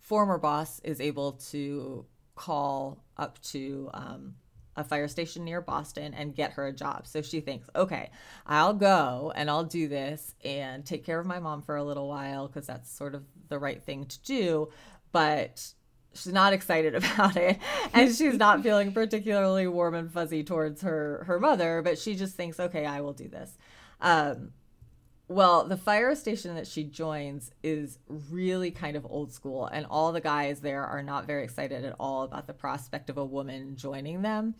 [0.00, 4.34] former boss is able to call up to um,
[4.76, 7.06] a fire station near Boston and get her a job.
[7.06, 8.10] So she thinks, okay,
[8.46, 12.08] I'll go and I'll do this and take care of my mom for a little
[12.08, 14.68] while because that's sort of the right thing to do.
[15.14, 15.72] But
[16.14, 17.58] she's not excited about it.
[17.92, 22.34] And she's not feeling particularly warm and fuzzy towards her her mother but she just
[22.36, 23.56] thinks okay i will do this.
[24.00, 24.50] Um,
[25.28, 30.12] well the fire station that she joins is really kind of old school and all
[30.12, 33.76] the guys there are not very excited at all about the prospect of a woman
[33.76, 34.54] joining them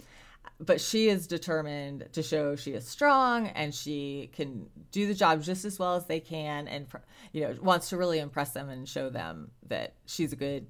[0.60, 5.42] but she is determined to show she is strong and she can do the job
[5.42, 6.86] just as well as they can and
[7.32, 10.66] you know wants to really impress them and show them that she's a good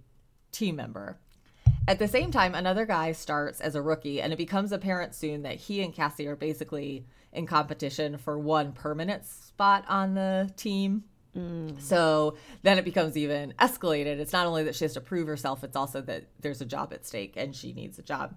[0.53, 1.19] team member.
[1.87, 5.43] At the same time, another guy starts as a rookie, and it becomes apparent soon
[5.43, 11.05] that he and Cassie are basically in competition for one permanent spot on the team.
[11.37, 11.81] Mm.
[11.83, 14.19] So then it becomes even escalated.
[14.19, 16.93] It's not only that she has to prove herself, it's also that there's a job
[16.93, 18.35] at stake and she needs a job.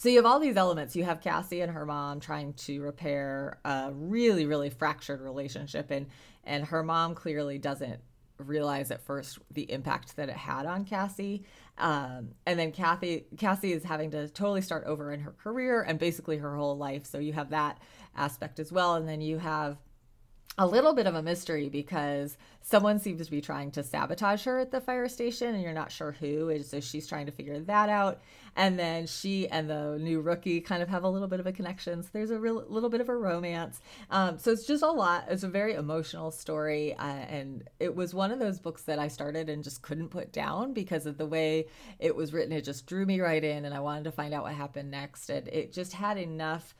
[0.00, 0.96] So you have all these elements.
[0.96, 6.06] You have Cassie and her mom trying to repair a really, really fractured relationship, and
[6.42, 8.00] and her mom clearly doesn't
[8.38, 11.44] realize at first the impact that it had on Cassie.
[11.76, 15.98] Um, and then Kathy, Cassie is having to totally start over in her career and
[15.98, 17.04] basically her whole life.
[17.04, 17.76] So you have that
[18.16, 18.94] aspect as well.
[18.94, 19.76] And then you have
[20.60, 24.58] a little bit of a mystery because someone seems to be trying to sabotage her
[24.58, 27.58] at the fire station and you're not sure who and so she's trying to figure
[27.60, 28.20] that out.
[28.56, 31.52] And then she and the new rookie kind of have a little bit of a
[31.52, 32.02] connection.
[32.02, 33.80] So there's a real little bit of a romance.
[34.10, 35.24] Um, so it's just a lot.
[35.30, 39.08] It's a very emotional story uh, and it was one of those books that i
[39.08, 41.68] started and just couldn't put down because of the way
[41.98, 42.52] it was written.
[42.52, 45.30] It just drew me right in and i wanted to find out what happened next.
[45.30, 46.74] And it just had enough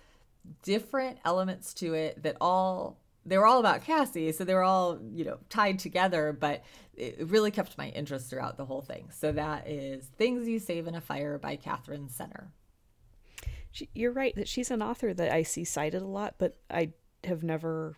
[0.62, 4.98] different elements to it that all they were all about Cassie, so they were all,
[5.12, 6.62] you know, tied together, but
[6.94, 9.11] it really kept my interest throughout the whole thing.
[9.12, 12.52] So that is Things You Save in a Fire by Katherine Center.
[13.72, 16.92] She, you're right that she's an author that I see cited a lot, but I
[17.24, 17.96] have never,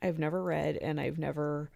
[0.00, 1.70] I've never read, and I've never,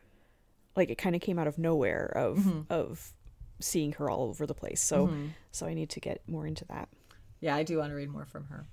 [0.77, 2.61] like, it kind of came out of nowhere of mm-hmm.
[2.71, 3.13] of
[3.61, 4.83] seeing her all over the place.
[4.83, 5.29] So, mm-hmm.
[5.51, 6.89] so I need to get more into that.
[7.41, 8.67] Yeah, I do want to read more from her.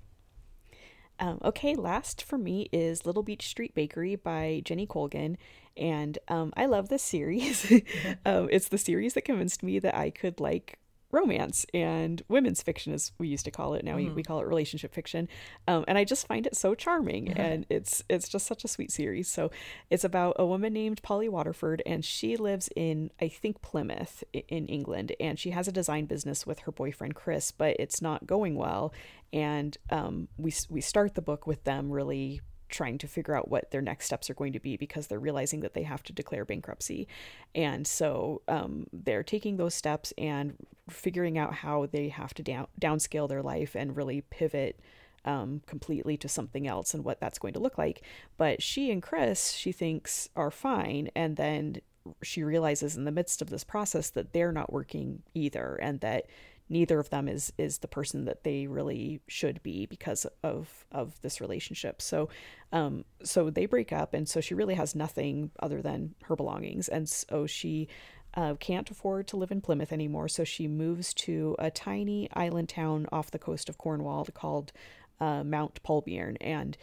[1.20, 5.36] Um, okay, last for me is Little Beach Street Bakery by Jenny Colgan.
[5.76, 7.70] And um, I love this series.
[8.26, 10.79] um, it's the series that convinced me that I could like
[11.12, 13.84] romance and women's fiction as we used to call it.
[13.84, 14.08] Now mm.
[14.08, 15.28] we, we call it relationship fiction.
[15.66, 18.92] Um, and i just find it so charming and it's it's just such a sweet
[18.92, 19.28] series.
[19.28, 19.50] So
[19.90, 24.66] it's about a woman named polly waterford and she lives in i think plymouth in
[24.66, 25.12] england.
[25.20, 28.92] And she has a design business with her boyfriend chris but it's not going well.
[29.32, 33.70] And um, we, we start the book with them really trying to figure out what
[33.70, 36.44] their next steps are going to be because they're realizing that they have to declare
[36.44, 37.08] bankruptcy.
[37.54, 40.54] And so um, they're taking those steps and
[40.88, 44.80] figuring out how they have to down, downscale their life and really pivot
[45.24, 48.02] um, completely to something else and what that's going to look like.
[48.36, 51.10] But she and Chris, she thinks, are fine.
[51.14, 51.80] And then
[52.22, 56.26] she realizes in the midst of this process that they're not working either and that
[56.70, 61.20] neither of them is is the person that they really should be because of of
[61.20, 62.00] this relationship.
[62.00, 62.30] So
[62.72, 66.88] um so they break up and so she really has nothing other than her belongings.
[66.88, 67.88] And so she
[68.34, 72.68] uh, can't afford to live in Plymouth anymore, so she moves to a tiny island
[72.68, 74.72] town off the coast of Cornwall called
[75.20, 76.76] uh, Mount Polbearn, and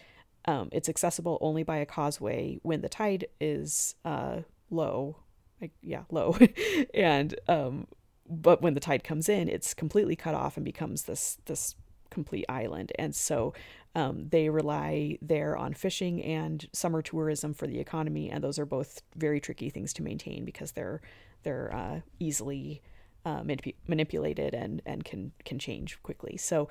[0.45, 5.17] um, it's accessible only by a causeway when the tide is uh, low,
[5.61, 6.37] like, yeah, low,
[6.93, 7.87] and um,
[8.29, 11.75] but when the tide comes in, it's completely cut off and becomes this this
[12.09, 12.91] complete island.
[12.97, 13.53] And so
[13.95, 18.65] um, they rely there on fishing and summer tourism for the economy, and those are
[18.65, 21.01] both very tricky things to maintain because they're
[21.43, 22.81] they're uh, easily
[23.25, 26.37] uh, manip- manipulated and and can can change quickly.
[26.37, 26.69] So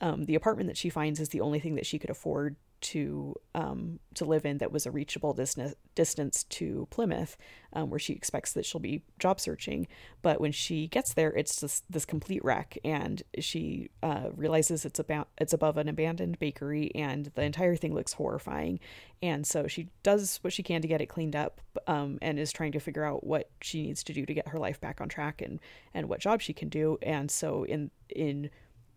[0.00, 3.34] um, the apartment that she finds is the only thing that she could afford to
[3.54, 7.36] um, to live in that was a reachable distance distance to Plymouth,
[7.72, 9.88] um, where she expects that she'll be job searching.
[10.22, 14.98] But when she gets there, it's just this complete wreck, and she uh, realizes it's
[14.98, 18.80] about it's above an abandoned bakery, and the entire thing looks horrifying.
[19.20, 22.52] And so she does what she can to get it cleaned up, um, and is
[22.52, 25.08] trying to figure out what she needs to do to get her life back on
[25.08, 25.58] track, and
[25.94, 26.98] and what job she can do.
[27.02, 28.50] And so in in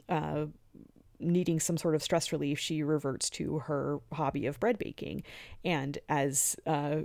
[0.07, 0.45] uh,
[1.21, 5.23] needing some sort of stress relief, she reverts to her hobby of bread baking.
[5.63, 7.01] And as uh,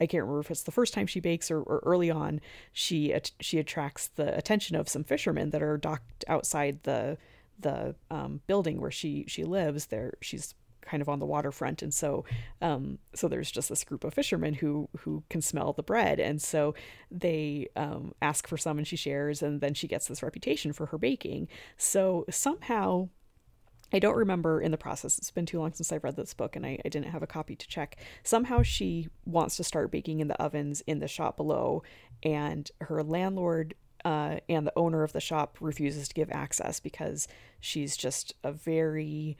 [0.00, 2.40] I can't remember if it's the first time she bakes or, or early on,
[2.72, 7.18] she she attracts the attention of some fishermen that are docked outside the
[7.58, 9.86] the um, building where she she lives.
[9.86, 12.24] There, she's kind of on the waterfront and so
[12.62, 16.40] um, so there's just this group of fishermen who who can smell the bread and
[16.40, 16.74] so
[17.10, 20.86] they um, ask for some and she shares and then she gets this reputation for
[20.86, 23.08] her baking so somehow
[23.92, 25.18] I don't remember in the process.
[25.18, 27.26] It's been too long since I've read this book and I, I, didn't have a
[27.26, 27.96] copy to check.
[28.22, 31.82] Somehow she wants to start baking in the ovens in the shop below,
[32.22, 33.74] and her landlord
[34.04, 37.28] uh, and the owner of the shop refuses to give access because
[37.60, 39.36] she's just a very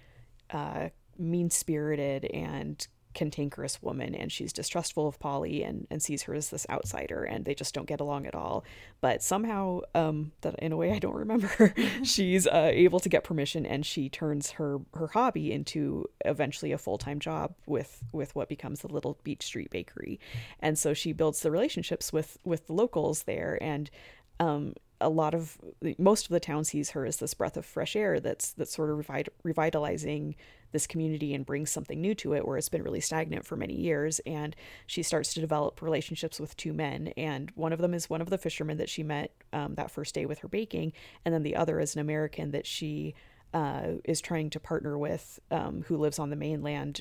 [0.51, 6.35] uh, mean spirited and cantankerous woman and she's distrustful of Polly and, and sees her
[6.35, 8.64] as this outsider and they just don't get along at all.
[9.01, 13.25] But somehow, um, that in a way I don't remember, she's uh, able to get
[13.25, 18.35] permission and she turns her her hobby into eventually a full time job with with
[18.35, 20.20] what becomes the Little Beach Street Bakery.
[20.61, 23.90] And so she builds the relationships with with the locals there and
[24.38, 25.59] um, a lot of
[25.99, 28.91] most of the town sees her as this breath of fresh air that's that's sort
[28.91, 29.11] of
[29.43, 30.35] revitalizing
[30.73, 33.75] this community and brings something new to it where it's been really stagnant for many
[33.75, 34.21] years.
[34.21, 34.55] And
[34.87, 38.31] she starts to develop relationships with two men and one of them is one of
[38.31, 40.93] the fishermen that she met um, that first day with her baking
[41.25, 43.15] and then the other is an american that she
[43.53, 47.01] uh, is trying to partner with um, who lives on the mainland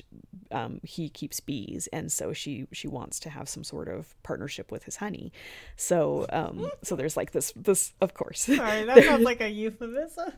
[0.50, 4.72] um, he keeps bees and so she she wants to have some sort of partnership
[4.72, 5.32] with his honey
[5.76, 10.32] so um, so there's like this this of course sorry that sounds like a euphemism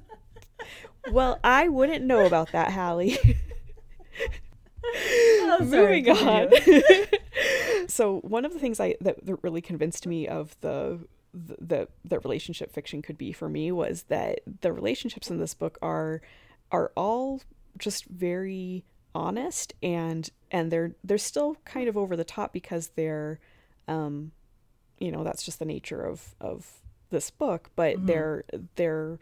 [1.12, 3.18] well, I wouldn't know about that, Hallie.
[4.84, 6.50] oh, Moving on.
[7.88, 11.00] so one of the things I that, that really convinced me of the
[11.34, 15.78] the the relationship fiction could be for me was that the relationships in this book
[15.80, 16.20] are
[16.70, 17.40] are all
[17.78, 23.40] just very honest and and they're they're still kind of over the top because they're
[23.88, 24.32] um
[24.98, 28.06] you know that's just the nature of of this book but mm-hmm.
[28.06, 28.44] they're
[28.76, 29.18] they're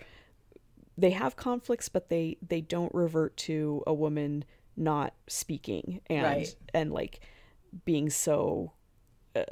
[1.00, 4.44] they have conflicts, but they they don't revert to a woman
[4.76, 6.56] not speaking and right.
[6.74, 7.20] and like
[7.84, 8.72] being so
[9.36, 9.42] uh,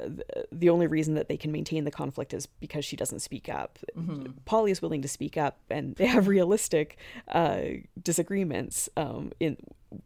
[0.51, 3.79] the only reason that they can maintain the conflict is because she doesn't speak up.
[3.97, 4.31] Mm-hmm.
[4.45, 6.97] Polly is willing to speak up, and they have realistic
[7.29, 7.61] uh,
[8.01, 9.57] disagreements um, in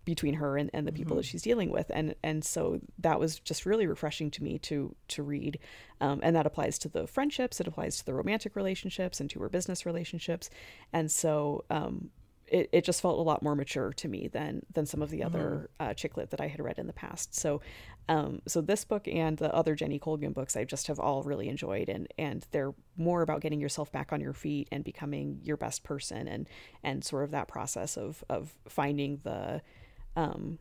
[0.06, 1.18] between her and, and the people mm-hmm.
[1.18, 4.96] that she's dealing with, and and so that was just really refreshing to me to
[5.10, 5.58] to read,
[6.02, 9.40] um, and that applies to the friendships, it applies to the romantic relationships, and to
[9.40, 10.50] her business relationships,
[10.94, 12.10] and so um,
[12.54, 15.24] it, it just felt a lot more mature to me than than some of the
[15.24, 15.90] other mm-hmm.
[15.90, 17.34] uh, chick lit that I had read in the past.
[17.34, 17.62] So,
[18.08, 21.50] um, so this book and the other Jenny Colgan books I just have all really
[21.50, 25.58] enjoyed, and and they're more about getting yourself back on your feet and becoming your
[25.58, 26.48] best person, and
[26.84, 29.64] and sort of that process of of finding the
[30.16, 30.60] um,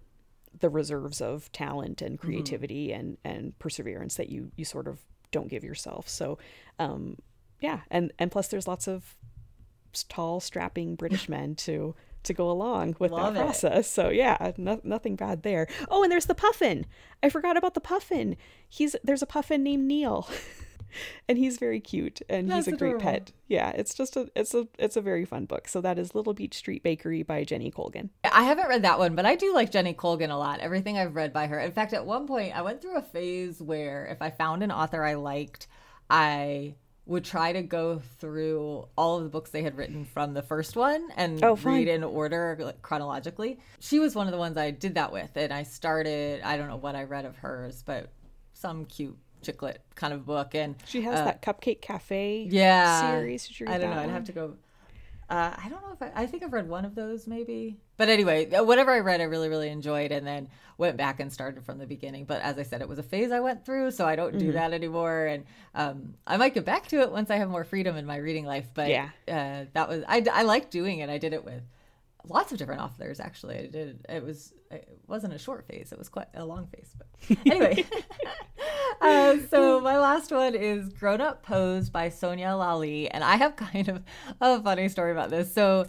[0.59, 2.26] the reserves of talent and mm-hmm.
[2.26, 3.00] creativity mm-hmm.
[3.00, 6.09] and and perseverance that you you sort of don't give yourself.
[6.09, 6.38] So,
[6.78, 7.18] um,
[7.61, 9.14] yeah, and and plus there's lots of
[10.09, 13.42] tall, strapping British men to to go along with Love that it.
[13.42, 13.90] process.
[13.90, 15.66] So yeah, no, nothing bad there.
[15.90, 16.87] Oh, and there's the puffin.
[17.22, 18.37] I forgot about the puffin.
[18.68, 20.28] He's there's a puffin named Neil.
[21.28, 23.00] and he's very cute and That's he's a adorable.
[23.00, 23.33] great pet.
[23.48, 25.66] Yeah, it's just a it's a it's a very fun book.
[25.68, 28.11] So that is Little Beach Street Bakery by Jenny Colgan.
[28.31, 30.61] I haven't read that one, but I do like Jenny Colgan a lot.
[30.61, 31.59] Everything I've read by her.
[31.59, 34.70] In fact, at one point I went through a phase where if I found an
[34.70, 35.66] author I liked,
[36.09, 36.74] I
[37.05, 40.77] would try to go through all of the books they had written from the first
[40.77, 43.59] one and oh, read in order like, chronologically.
[43.81, 46.43] She was one of the ones I did that with, and I started.
[46.43, 48.11] I don't know what I read of hers, but
[48.55, 50.55] some cute chick lit kind of book.
[50.55, 53.51] And she has uh, that Cupcake Cafe yeah series.
[53.67, 53.97] I don't know.
[53.97, 53.99] One?
[53.99, 54.55] I'd have to go
[55.33, 57.79] uh, I don't know if I, I think I've read one of those maybe.
[58.03, 61.65] But anyway, whatever I read, I really, really enjoyed and then went back and started
[61.65, 62.25] from the beginning.
[62.25, 64.47] But as I said, it was a phase I went through, so I don't do
[64.47, 64.55] mm-hmm.
[64.55, 65.27] that anymore.
[65.27, 65.45] And
[65.77, 68.45] um, I might get back to it once I have more freedom in my reading
[68.45, 68.67] life.
[68.75, 71.11] But yeah, uh, that was, I, I like doing it.
[71.11, 71.62] I did it with
[72.29, 75.99] lots of different authors actually i did it was it wasn't a short phase it
[75.99, 77.85] was quite a long phase but anyway
[79.01, 83.57] uh, so my last one is grown up pose by sonya lalli and i have
[83.57, 84.05] kind of
[84.41, 85.85] a funny story about this so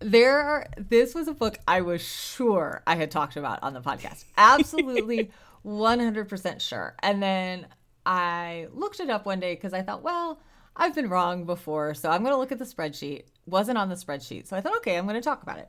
[0.00, 3.80] there are this was a book i was sure i had talked about on the
[3.80, 5.30] podcast absolutely
[5.64, 7.66] 100% sure and then
[8.06, 10.40] i looked it up one day because i thought well
[10.76, 13.24] I've been wrong before, so I'm going to look at the spreadsheet.
[13.46, 14.46] Wasn't on the spreadsheet.
[14.46, 15.68] So I thought, okay, I'm going to talk about it.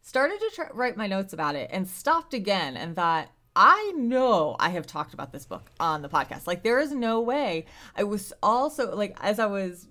[0.00, 4.56] Started to try, write my notes about it and stopped again and thought, I know
[4.58, 6.46] I have talked about this book on the podcast.
[6.46, 7.66] Like, there is no way.
[7.94, 9.86] I was also, like, as I was,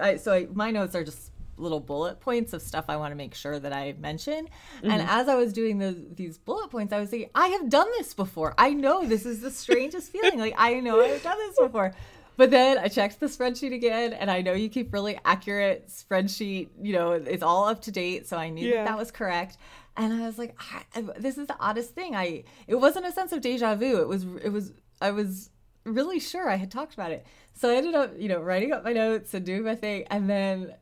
[0.00, 3.16] I, so I, my notes are just little bullet points of stuff I want to
[3.16, 4.46] make sure that I mention.
[4.46, 4.90] Mm-hmm.
[4.90, 7.88] And as I was doing the, these bullet points, I was thinking, I have done
[7.98, 8.54] this before.
[8.58, 10.38] I know this is the strangest feeling.
[10.38, 11.94] Like, I know I've done this before.
[12.36, 16.68] But then I checked the spreadsheet again, and I know you keep really accurate spreadsheet.
[16.82, 18.78] You know, it's all up to date, so I knew yeah.
[18.78, 19.56] that, that was correct.
[19.96, 20.58] And I was like,
[20.94, 22.16] I, this is the oddest thing.
[22.16, 24.00] I it wasn't a sense of deja vu.
[24.00, 25.50] It was it was I was
[25.84, 27.24] really sure I had talked about it.
[27.52, 30.28] So I ended up, you know, writing up my notes and doing my thing, and
[30.28, 30.74] then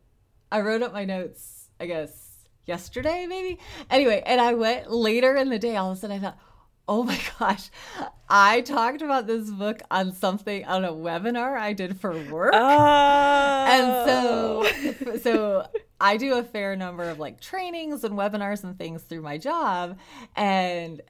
[0.52, 1.68] I wrote up my notes.
[1.80, 3.58] I guess yesterday, maybe.
[3.90, 5.74] Anyway, and I went later in the day.
[5.76, 6.38] All of a sudden, I thought
[6.88, 7.70] Oh my gosh.
[8.28, 12.52] I talked about this book on something on a webinar I did for work.
[12.54, 13.66] Oh.
[13.68, 15.16] And so oh.
[15.18, 15.66] so
[16.00, 19.98] I do a fair number of like trainings and webinars and things through my job
[20.34, 21.00] and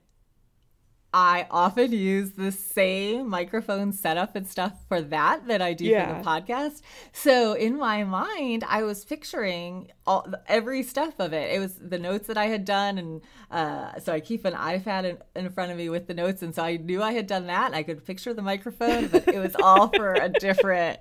[1.15, 6.07] I often use the same microphone setup and stuff for that that I do Yeah.
[6.19, 6.81] for the podcast.
[7.13, 11.53] So in my mind, I was picturing all every step of it.
[11.55, 15.05] It was the notes that I had done, and uh, so I keep an iPad
[15.05, 17.47] in, in front of me with the notes, and so I knew I had done
[17.49, 17.75] that.
[17.75, 20.99] I could picture the microphone, but it was all for a different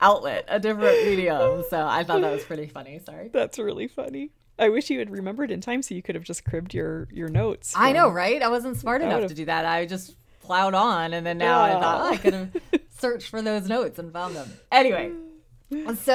[0.00, 1.62] outlet, a different medium.
[1.68, 3.00] So I thought that was pretty funny.
[3.04, 3.28] Sorry.
[3.32, 4.30] That's really funny.
[4.58, 7.28] I wish you had remembered in time so you could have just cribbed your your
[7.28, 7.74] notes.
[7.76, 8.42] I know, right?
[8.42, 9.64] I wasn't smart enough would've- to do that.
[9.64, 12.12] I just plowed on, and then now I thought oh.
[12.12, 12.56] I could have
[12.90, 14.50] searched for those notes and found them.
[14.72, 15.12] Anyway,
[16.02, 16.14] so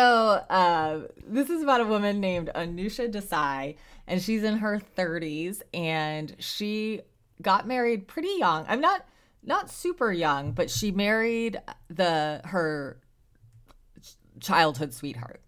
[0.49, 3.75] uh, this is about a woman named Anusha Desai,
[4.07, 7.01] and she's in her 30s, and she
[7.41, 8.65] got married pretty young.
[8.67, 9.05] I'm not
[9.43, 12.99] not super young, but she married the her
[14.39, 15.41] childhood sweetheart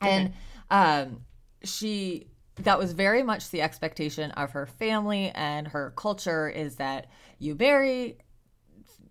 [0.00, 0.32] and
[0.70, 1.20] um,
[1.64, 7.06] she that was very much the expectation of her family and her culture is that
[7.38, 8.16] you marry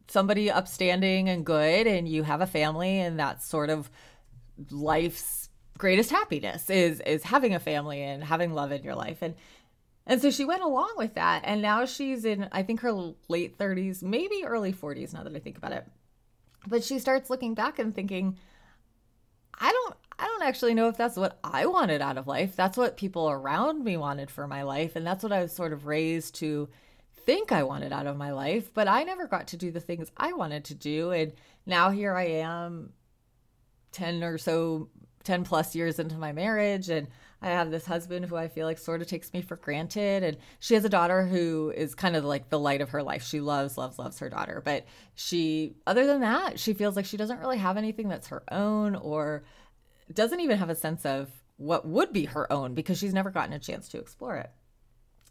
[0.08, 3.89] somebody upstanding and good and you have a family and that's sort of
[4.70, 9.22] life's greatest happiness is is having a family and having love in your life.
[9.22, 9.36] And
[10.06, 13.58] and so she went along with that and now she's in i think her late
[13.58, 15.88] 30s maybe early 40s now that i think about it.
[16.68, 18.38] But she starts looking back and thinking
[19.60, 22.56] I don't I don't actually know if that's what I wanted out of life.
[22.56, 25.74] That's what people around me wanted for my life and that's what I was sort
[25.74, 26.70] of raised to
[27.26, 30.14] think I wanted out of my life, but I never got to do the things
[30.16, 31.34] I wanted to do and
[31.66, 32.94] now here I am
[33.92, 34.88] 10 or so
[35.26, 37.10] 10 plus years into my marriage and
[37.42, 40.38] I have this husband who I feel like sort of takes me for granted and
[40.60, 43.24] she has a daughter who is kind of like the light of her life.
[43.24, 47.18] She loves loves loves her daughter, but she other than that, she feels like she
[47.18, 49.44] doesn't really have anything that's her own or
[50.16, 53.53] doesn't even have a sense of what would be her own because she's never gotten
[53.53, 54.51] a chance to explore it.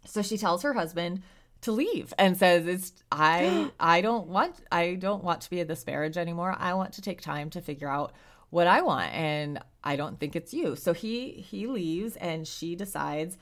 [0.05, 1.23] So she tells her husband
[1.63, 5.69] to leave and says it's I I don't want I don't want to be in
[5.69, 6.55] this marriage anymore.
[6.59, 8.13] I want to take time to figure out
[8.51, 10.77] what I want and I don't think it's you.
[10.77, 13.39] So he he leaves and she decides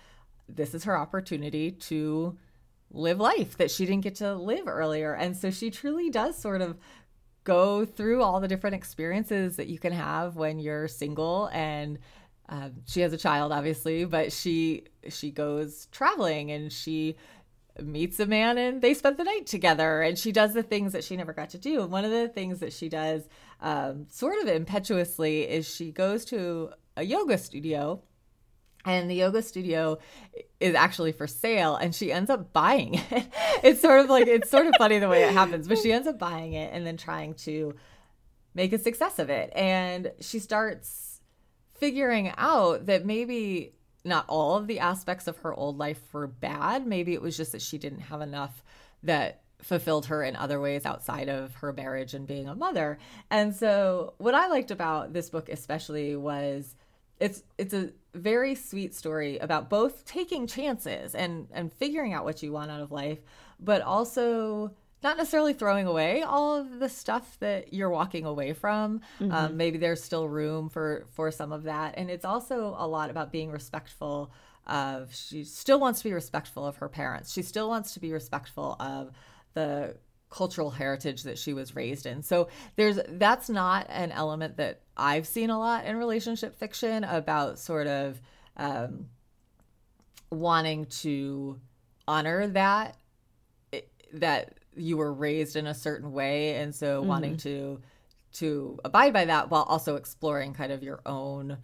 [0.48, 2.36] this is her opportunity to
[2.92, 5.14] live life that she didn't get to live earlier.
[5.14, 6.76] And so she truly does sort of
[7.44, 11.98] go through all the different experiences that you can have when you're single and
[12.48, 17.16] um, she has a child obviously but she she goes traveling and she
[17.82, 21.04] meets a man and they spend the night together and she does the things that
[21.04, 21.82] she never got to do.
[21.82, 23.28] And one of the things that she does
[23.60, 28.02] um, sort of impetuously is she goes to a yoga studio
[28.84, 29.98] and the yoga studio
[30.58, 33.26] is actually for sale and she ends up buying it.
[33.62, 36.08] It's sort of like it's sort of funny the way it happens but she ends
[36.08, 37.74] up buying it and then trying to
[38.54, 39.52] make a success of it.
[39.54, 41.20] And she starts
[41.74, 43.74] figuring out that maybe
[44.04, 46.86] not all of the aspects of her old life were bad.
[46.86, 48.62] Maybe it was just that she didn't have enough
[49.02, 52.98] that fulfilled her in other ways outside of her marriage and being a mother.
[53.30, 56.76] And so what i liked about this book especially was
[57.18, 62.42] it's it's a very sweet story about both taking chances and and figuring out what
[62.42, 63.18] you want out of life
[63.60, 69.00] but also not necessarily throwing away all of the stuff that you're walking away from.
[69.32, 71.94] Um, maybe there's still room for for some of that.
[71.96, 74.30] And it's also a lot about being respectful
[74.66, 77.32] of she still wants to be respectful of her parents.
[77.32, 79.10] She still wants to be respectful of
[79.54, 79.96] the
[80.30, 82.22] cultural heritage that she was raised in.
[82.22, 87.58] So there's that's not an element that I've seen a lot in relationship fiction about
[87.58, 88.20] sort of
[88.56, 89.06] um,
[90.30, 91.60] wanting to
[92.06, 92.96] honor that
[94.12, 97.80] that you were raised in a certain way and so wanting to
[98.32, 101.58] to abide by that while also exploring kind of your own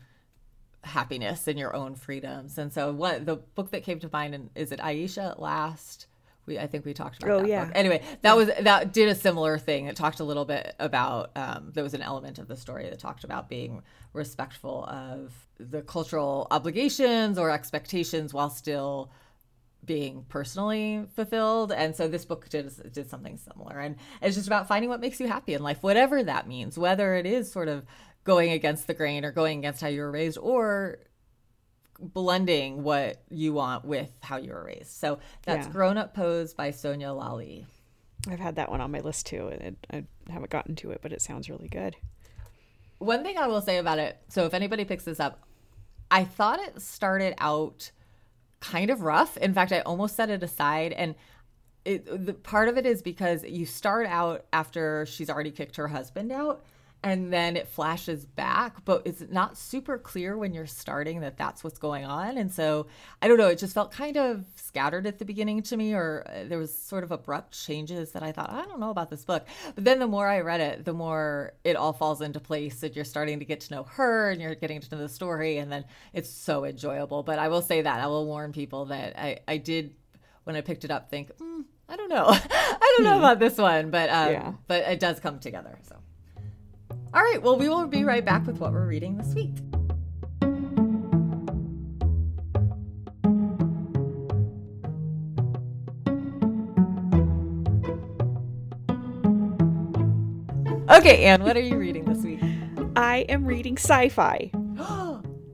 [0.82, 2.58] happiness and your own freedoms.
[2.58, 6.06] And so what the book that came to mind and is it Ayesha at last?
[6.46, 7.64] We I think we talked about Oh, that yeah.
[7.64, 7.72] book.
[7.74, 9.86] Anyway, that was that did a similar thing.
[9.86, 12.98] It talked a little bit about um, there was an element of the story that
[12.98, 13.82] talked about being
[14.12, 19.10] respectful of the cultural obligations or expectations while still
[19.84, 21.70] being personally fulfilled.
[21.72, 23.78] And so this book did did something similar.
[23.78, 27.14] And it's just about finding what makes you happy in life, whatever that means, whether
[27.14, 27.84] it is sort of
[28.24, 30.98] going against the grain or going against how you were raised or
[32.00, 34.92] blending what you want with how you were raised.
[34.92, 35.72] So that's Yeah.
[35.72, 37.66] Grown Up Pose by Sonya Lalli.
[38.28, 41.00] I've had that one on my list too, and it, I haven't gotten to it,
[41.00, 41.96] but it sounds really good.
[42.98, 45.40] One thing I will say about it, so if anybody picks this up,
[46.10, 47.90] I thought it started out
[48.60, 49.36] kind of rough.
[49.36, 51.14] In fact, I almost set it aside and
[51.84, 55.86] it, the part of it is because you start out after she's already kicked her
[55.86, 56.64] husband out
[57.06, 61.62] and then it flashes back but it's not super clear when you're starting that that's
[61.62, 62.36] what's going on.
[62.36, 62.88] And so
[63.22, 66.26] i don't know it just felt kind of scattered at the beginning to me or
[66.26, 69.24] uh, there was sort of abrupt changes that i thought i don't know about this
[69.24, 69.46] book.
[69.76, 72.94] But then the more i read it the more it all falls into place and
[72.96, 75.70] you're starting to get to know her and you're getting to know the story and
[75.70, 77.22] then it's so enjoyable.
[77.22, 79.94] But i will say that i will warn people that i i did
[80.42, 82.26] when i picked it up think mm, i don't know.
[82.86, 83.24] I don't know hmm.
[83.24, 83.90] about this one.
[83.90, 84.52] But um, yeah.
[84.66, 85.96] but it does come together so
[87.14, 89.54] all right, well, we will be right back with what we're reading this week.
[100.88, 102.40] Okay, Anne, what are you reading this week?
[102.96, 104.50] I am reading sci fi.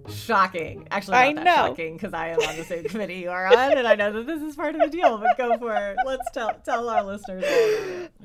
[0.08, 0.86] Shocking.
[0.90, 1.44] Actually, I know.
[1.44, 4.26] shocking because I am on the same committee you are on, and I know that
[4.26, 5.18] this is part of the deal.
[5.18, 5.96] But go for it.
[6.04, 7.44] Let's tell tell our listeners.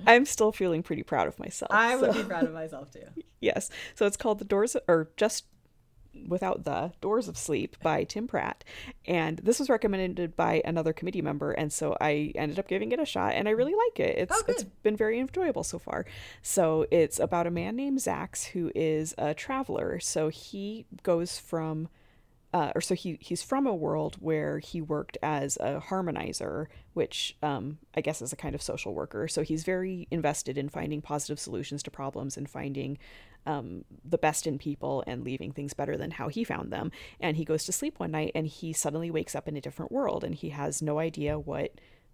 [0.06, 1.72] I'm still feeling pretty proud of myself.
[1.72, 3.04] I would be proud of myself too.
[3.42, 3.70] yes.
[3.96, 5.46] So it's called the Doors, or just
[6.28, 8.64] without the Doors of Sleep by Tim Pratt.
[9.06, 11.52] And this was recommended by another committee member.
[11.52, 14.18] And so I ended up giving it a shot and I really like it.
[14.18, 16.06] It's, oh, it's been very enjoyable so far.
[16.42, 20.00] So it's about a man named Zax who is a traveler.
[20.00, 21.90] So he goes from
[22.54, 27.36] uh, or so he he's from a world where he worked as a harmonizer, which
[27.44, 29.28] um, I guess is a kind of social worker.
[29.28, 32.98] So he's very invested in finding positive solutions to problems and finding
[33.48, 36.92] um, the best in people and leaving things better than how he found them.
[37.20, 39.92] And he goes to sleep one night and he suddenly wakes up in a different
[39.92, 41.72] world and he has no idea what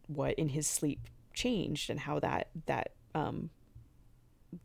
[0.07, 3.49] what in his sleep changed and how that that um,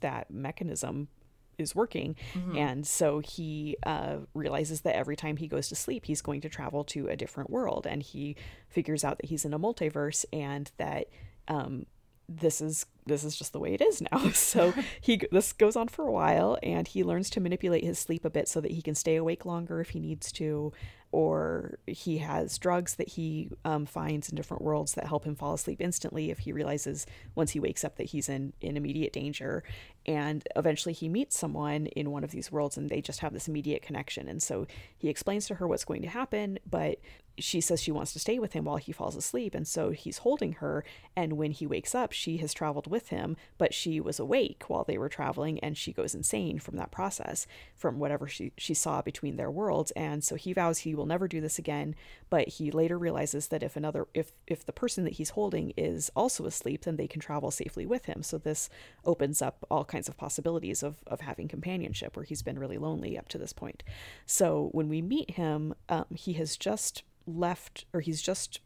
[0.01, 1.09] that mechanism
[1.57, 2.15] is working.
[2.35, 2.57] Mm-hmm.
[2.57, 6.49] And so he uh, realizes that every time he goes to sleep, he's going to
[6.49, 7.87] travel to a different world.
[7.87, 8.37] And he
[8.69, 11.09] figures out that he's in a multiverse and that
[11.49, 11.87] um,
[12.29, 14.31] this is this is just the way it is now.
[14.35, 18.25] So he this goes on for a while, and he learns to manipulate his sleep
[18.25, 20.73] a bit so that he can stay awake longer if he needs to,
[21.11, 25.55] or he has drugs that he um, finds in different worlds that help him fall
[25.55, 29.63] asleep instantly if he realizes once he wakes up that he's in in immediate danger.
[30.07, 33.49] And eventually he meets someone in one of these worlds, and they just have this
[33.49, 34.29] immediate connection.
[34.29, 36.99] And so he explains to her what's going to happen, but
[37.41, 39.55] she says she wants to stay with him while he falls asleep.
[39.55, 40.85] And so he's holding her.
[41.17, 44.85] And when he wakes up, she has traveled with him, but she was awake while
[44.85, 47.47] they were traveling and she goes insane from that process,
[47.77, 49.91] from whatever she, she saw between their worlds.
[49.93, 51.95] And so he vows he will never do this again.
[52.29, 56.11] But he later realizes that if another, if, if the person that he's holding is
[56.15, 58.23] also asleep, then they can travel safely with him.
[58.23, 58.69] So this
[59.05, 63.17] opens up all kinds of possibilities of, of having companionship where he's been really lonely
[63.17, 63.83] up to this point.
[64.27, 68.61] So when we meet him, um, he has just left or he's just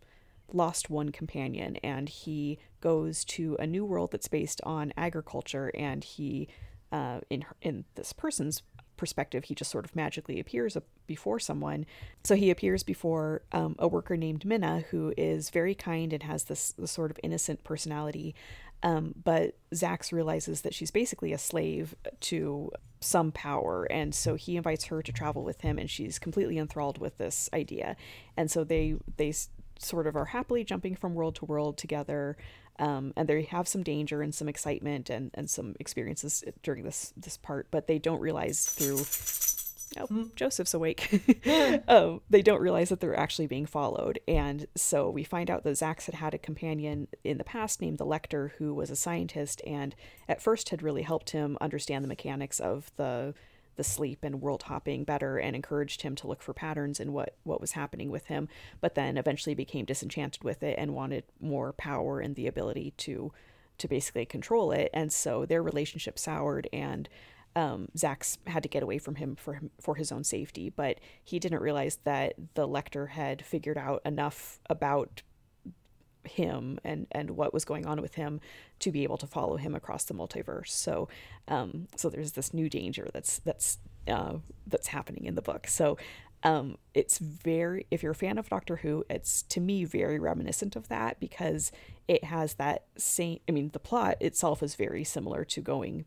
[0.53, 6.05] lost one companion and he goes to a new world that's based on agriculture and
[6.05, 6.49] he
[6.91, 8.63] uh, in in this person's
[9.03, 10.77] perspective he just sort of magically appears
[11.09, 11.81] before someone.
[12.23, 16.45] So he appears before um, a worker named minna who is very kind and has
[16.45, 18.29] this, this sort of innocent personality.
[18.85, 21.97] Um, but Zax realizes that she's basically a slave
[22.31, 26.59] to some power, and so he invites her to travel with him, and she's completely
[26.59, 27.97] enthralled with this idea.
[28.37, 29.33] And so they they
[29.79, 32.37] sort of are happily jumping from world to world together,
[32.83, 37.15] um, and they have some danger and some excitement and and some experiences during this
[37.17, 38.99] this part, but they don't realize through
[40.03, 40.23] oh, hmm.
[40.35, 41.23] Joseph's awake.
[41.89, 44.19] um, they don't realize that they're actually being followed.
[44.27, 47.99] And so we find out that Zax had had a companion in the past named
[47.99, 49.95] the Lector, who was a scientist and
[50.29, 53.33] at first had really helped him understand the mechanics of the
[53.77, 57.37] the sleep and world hopping better and encouraged him to look for patterns in what
[57.45, 58.49] what was happening with him
[58.81, 63.33] but then eventually became disenchanted with it and wanted more power and the ability to
[63.83, 64.91] to basically control it.
[64.95, 67.09] And so their relationship soured and
[67.55, 70.99] um, Zax had to get away from him for him, for his own safety, but
[71.23, 75.21] he didn't realize that the Lector had figured out enough about
[76.25, 78.41] him and and what was going on with him
[78.81, 80.69] to be able to follow him across the multiverse.
[80.69, 81.09] So,
[81.49, 84.35] um, so there's this new danger that's that's uh,
[84.67, 85.67] that's happening in the book.
[85.67, 85.97] So,
[86.43, 90.77] um, it's very if you're a fan of Doctor Who, it's to me very reminiscent
[90.77, 91.73] of that because
[92.09, 93.39] it has that same.
[93.49, 96.05] I mean, the plot itself is very similar to going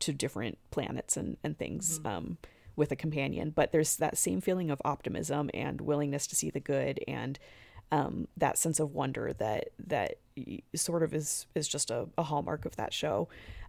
[0.00, 2.08] to different planets and and things mm-hmm.
[2.08, 2.38] um,
[2.74, 3.50] with a companion.
[3.50, 7.38] But there's that same feeling of optimism and willingness to see the good and
[7.92, 10.16] um, that sense of wonder that that
[10.74, 13.28] sort of is is just a, a hallmark of that show.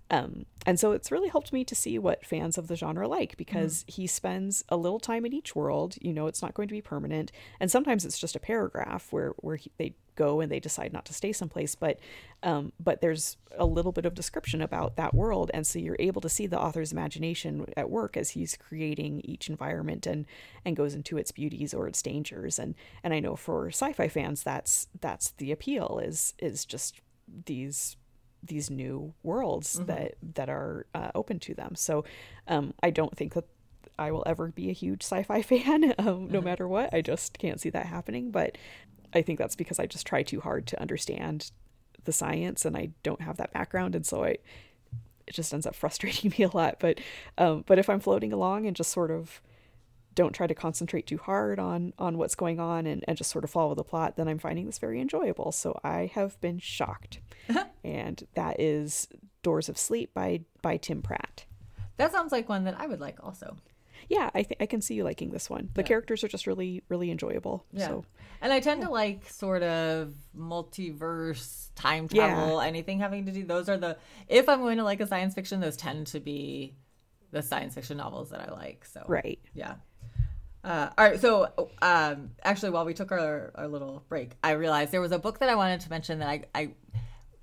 [0.10, 3.36] Um, and so it's really helped me to see what fans of the genre like
[3.38, 3.94] because mm.
[3.94, 5.96] he spends a little time in each world.
[6.02, 9.34] You know, it's not going to be permanent, and sometimes it's just a paragraph where
[9.38, 11.76] where he, they go and they decide not to stay someplace.
[11.76, 12.00] But
[12.44, 16.22] um, but there's a little bit of description about that world, and so you're able
[16.22, 20.26] to see the author's imagination at work as he's creating each environment and
[20.64, 22.60] and goes into its beauties or its dangers.
[22.60, 27.02] And and I know for sci-fi fans, that's that's the appeal is is just
[27.46, 27.98] these
[28.48, 29.86] these new worlds mm-hmm.
[29.86, 31.76] that that are uh, open to them.
[31.76, 32.06] So
[32.48, 33.46] um, I don't think that
[34.00, 36.32] I will ever be a huge sci-fi fan, um, mm-hmm.
[36.32, 36.94] no matter what.
[36.94, 38.32] I just can't see that happening.
[38.32, 38.58] But
[39.14, 41.52] I think that's because I just try too hard to understand
[42.04, 44.38] the science, and I don't have that background, and so I
[45.28, 46.78] it just ends up frustrating me a lot.
[46.80, 47.00] But
[47.38, 49.42] um, but if I'm floating along and just sort of
[50.18, 53.44] don't try to concentrate too hard on on what's going on and, and just sort
[53.44, 55.52] of follow the plot, then I'm finding this very enjoyable.
[55.52, 57.20] So I have been shocked.
[57.50, 57.64] Uh-huh.
[57.84, 59.08] and that is
[59.44, 61.46] Doors of Sleep by by Tim Pratt.
[61.98, 63.58] That sounds like one that I would like also.
[64.10, 65.70] Yeah, I think I can see you liking this one.
[65.74, 65.88] The yeah.
[65.88, 67.66] characters are just really, really enjoyable.
[67.72, 67.88] Yeah.
[67.88, 68.06] So.
[68.42, 68.88] And I tend yeah.
[68.88, 72.68] to like sort of multiverse, time travel, yeah.
[72.68, 73.44] anything having to do.
[73.44, 73.98] Those are the
[74.28, 76.76] if I'm going to like a science fiction, those tend to be
[77.32, 78.86] the science fiction novels that I like.
[78.86, 79.76] So right, yeah.
[80.64, 84.92] Uh, all right, so um, actually, while we took our, our little break, I realized
[84.92, 86.72] there was a book that I wanted to mention that I, I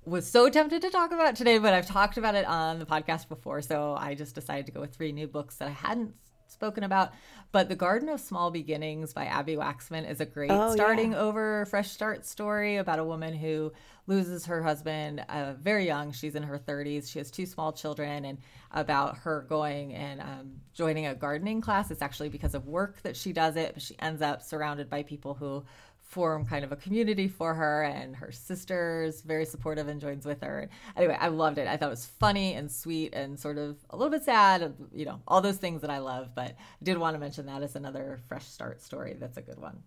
[0.05, 3.27] was so tempted to talk about today, but I've talked about it on the podcast
[3.27, 6.13] before, so I just decided to go with three new books that I hadn't
[6.47, 7.13] spoken about.
[7.51, 11.19] But The Garden of Small Beginnings by Abbi Waxman is a great oh, starting yeah.
[11.19, 13.71] over fresh start story about a woman who
[14.07, 16.11] loses her husband uh, very young.
[16.11, 17.11] She's in her 30s.
[17.11, 18.37] She has two small children, and
[18.75, 21.89] about her going and um, joining a gardening class.
[21.89, 25.03] It's actually because of work that she does it, but she ends up surrounded by
[25.03, 25.63] people who
[26.05, 30.41] form kind of a community for her and her sister's very supportive and joins with
[30.41, 33.75] her anyway i loved it i thought it was funny and sweet and sort of
[33.89, 36.97] a little bit sad you know all those things that i love but i did
[36.97, 39.81] want to mention that as another fresh start story that's a good one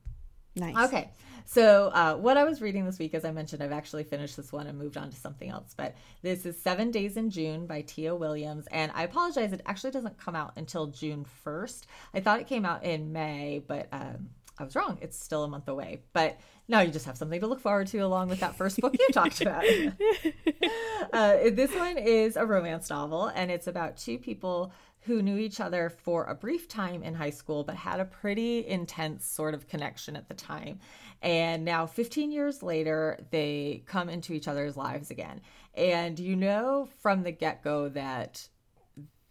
[0.59, 0.77] Nice.
[0.89, 1.11] Okay.
[1.45, 4.53] So, uh, what I was reading this week, as I mentioned, I've actually finished this
[4.53, 5.73] one and moved on to something else.
[5.77, 8.67] But this is Seven Days in June by Tia Williams.
[8.71, 11.85] And I apologize, it actually doesn't come out until June 1st.
[12.13, 14.99] I thought it came out in May, but um, I was wrong.
[15.01, 16.03] It's still a month away.
[16.13, 18.95] But now you just have something to look forward to along with that first book
[18.99, 19.65] you talked about.
[21.13, 25.61] uh, this one is a romance novel, and it's about two people who knew each
[25.61, 29.69] other for a brief time in high school, but had a pretty intense sort of
[29.69, 30.81] connection at the time.
[31.23, 35.41] And now, 15 years later, they come into each other's lives again.
[35.75, 38.49] And you know from the get go that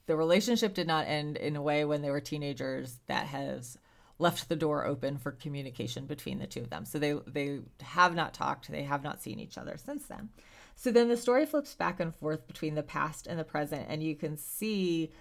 [0.08, 3.78] the relationship did not end in a way when they were teenagers that has
[4.20, 6.86] left the door open for communication between the two of them.
[6.86, 10.30] So they they have not talked, they have not seen each other since then.
[10.76, 14.04] So then the story flips back and forth between the past and the present and
[14.04, 15.12] you can see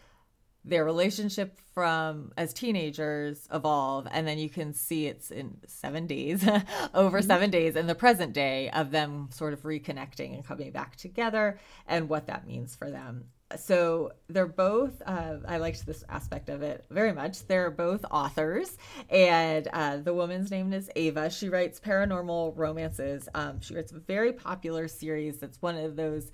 [0.67, 6.47] their relationship from as teenagers evolve and then you can see it's in seven days
[6.95, 7.27] over mm-hmm.
[7.27, 11.59] seven days in the present day of them sort of reconnecting and coming back together
[11.87, 13.27] and what that means for them
[13.57, 17.47] so they're both uh, i liked this aspect of it very much.
[17.47, 18.77] They're both authors
[19.11, 21.31] and uh, the woman's name is ava.
[21.31, 23.29] She writes paranormal romances.
[23.35, 25.39] Um, she writes a very popular series.
[25.39, 26.31] That's one of those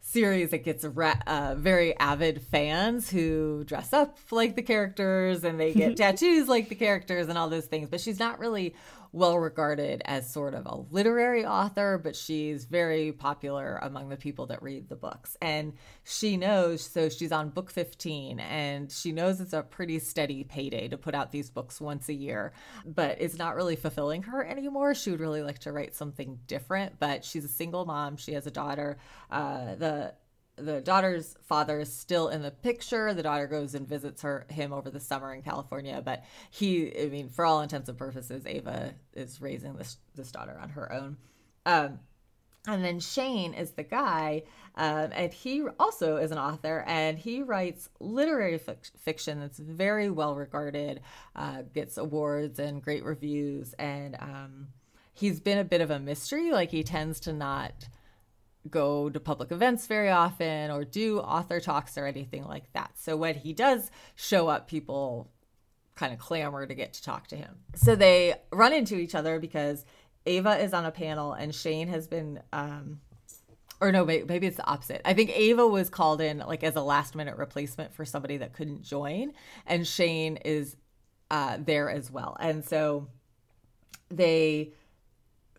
[0.00, 5.72] series that gets uh, very avid fans who dress up like the characters and they
[5.72, 7.88] get tattoos like the characters and all those things.
[7.88, 8.74] But she's not really
[9.12, 14.46] well regarded as sort of a literary author, but she's very popular among the people
[14.46, 15.36] that read the books.
[15.40, 20.44] And she knows, so she's on book 15, and she knows it's a pretty steady
[20.44, 22.52] payday to put out these books once a year,
[22.84, 24.94] but it's not really fulfilling her anymore.
[24.94, 28.16] She would really like to write something different, but she's a single mom.
[28.16, 28.98] She has a daughter.
[29.30, 30.14] Uh, the
[30.56, 33.12] the daughter's father is still in the picture.
[33.12, 37.08] The daughter goes and visits her him over the summer in California, but he, I
[37.08, 41.16] mean, for all intents and purposes, Ava is raising this this daughter on her own.
[41.66, 42.00] Um,
[42.66, 44.42] and then Shane is the guy,
[44.74, 48.58] um, and he also is an author, and he writes literary
[48.98, 51.00] fiction that's very well regarded,
[51.36, 54.68] uh, gets awards and great reviews, and um,
[55.14, 56.50] he's been a bit of a mystery.
[56.50, 57.88] Like he tends to not
[58.70, 62.92] go to public events very often or do author talks or anything like that.
[62.96, 65.30] So when he does show up, people
[65.96, 67.56] kind of clamor to get to talk to him.
[67.74, 69.84] So they run into each other because
[70.26, 73.00] Ava is on a panel and Shane has been um
[73.78, 75.02] or no, maybe it's the opposite.
[75.04, 78.54] I think Ava was called in like as a last minute replacement for somebody that
[78.54, 79.32] couldn't join
[79.66, 80.76] and Shane is
[81.30, 82.36] uh there as well.
[82.38, 83.08] And so
[84.10, 84.72] they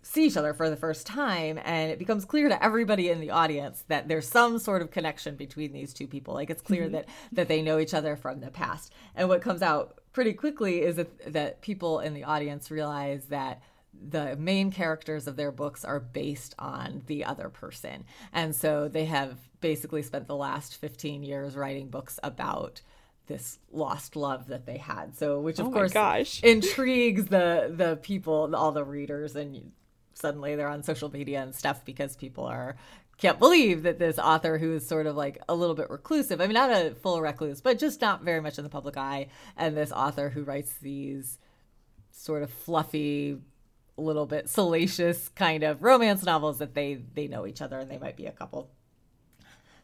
[0.08, 3.30] see each other for the first time and it becomes clear to everybody in the
[3.30, 6.94] audience that there's some sort of connection between these two people like it's clear mm-hmm.
[6.94, 10.82] that that they know each other from the past and what comes out pretty quickly
[10.82, 13.62] is that, that people in the audience realize that
[14.10, 19.06] the main characters of their books are based on the other person and so they
[19.06, 22.82] have basically spent the last 15 years writing books about
[23.26, 25.18] this lost love that they had.
[25.18, 26.42] So, which of oh course gosh.
[26.44, 29.74] intrigues the the people, all the readers, and
[30.18, 32.76] suddenly they're on social media and stuff because people are
[33.18, 36.40] can't believe that this author who is sort of like a little bit reclusive.
[36.40, 39.28] I mean, not a full recluse, but just not very much in the public eye.
[39.58, 41.40] And this author who writes these
[42.12, 43.40] sort of fluffy,
[43.98, 47.98] little bit salacious kind of romance novels that they they know each other and they
[47.98, 48.70] might be a couple.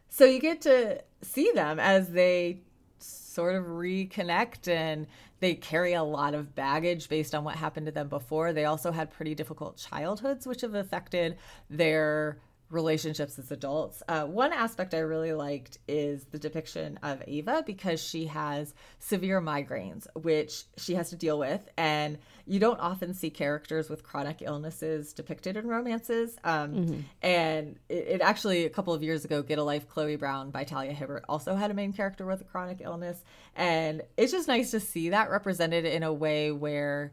[0.08, 2.60] So you get to see them as they
[2.98, 5.08] sort of reconnect and
[5.44, 8.52] they carry a lot of baggage based on what happened to them before.
[8.52, 11.36] They also had pretty difficult childhoods, which have affected
[11.68, 12.38] their
[12.74, 14.02] relationships as adults.
[14.08, 19.40] Uh, one aspect I really liked is the depiction of Ava because she has severe
[19.40, 21.66] migraines, which she has to deal with.
[21.78, 26.36] And you don't often see characters with chronic illnesses depicted in romances.
[26.44, 27.00] Um, mm-hmm.
[27.22, 30.64] And it, it, actually, a couple of years ago, Get a Life, Chloe Brown by
[30.64, 33.22] Talia Hibbert also had a main character with a chronic illness.
[33.56, 37.12] And it's just nice to see that represented in a way where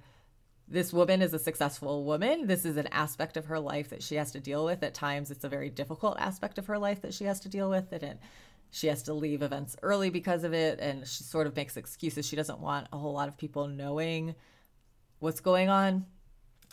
[0.72, 2.48] this woman is a successful woman.
[2.48, 4.82] This is an aspect of her life that she has to deal with.
[4.84, 7.70] At times, it's a very difficult aspect of her life that she has to deal
[7.70, 7.92] with.
[7.92, 8.18] And
[8.72, 10.80] she has to leave events early because of it.
[10.80, 12.26] And she sort of makes excuses.
[12.26, 14.34] She doesn't want a whole lot of people knowing
[15.20, 16.06] what's going on.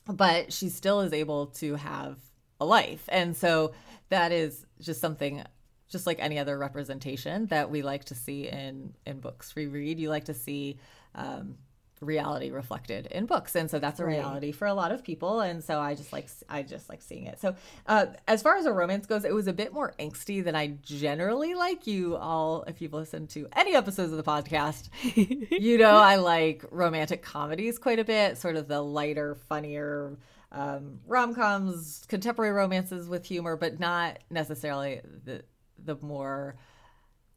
[0.07, 2.19] But she still is able to have
[2.61, 3.03] a life.
[3.09, 3.73] And so
[4.11, 5.43] that is just something
[5.89, 9.99] just like any other representation that we like to see in in books we read
[9.99, 10.79] you like to see
[11.15, 11.57] um,
[12.01, 13.57] reality reflected in books.
[13.57, 14.55] And so that's a reality right.
[14.55, 15.41] for a lot of people.
[15.41, 17.41] And so i just like i just like seeing it.
[17.41, 17.55] So
[17.87, 20.69] uh, as far as a romance goes it was a bit more angsty than i
[20.83, 24.89] generally like you all if you've listened to any episodes of the podcast.
[25.59, 30.17] You know i like romantic comedies quite a bit sort of the lighter funnier
[30.53, 35.43] um, rom-coms contemporary romances with humor but not necessarily the
[35.85, 36.57] the more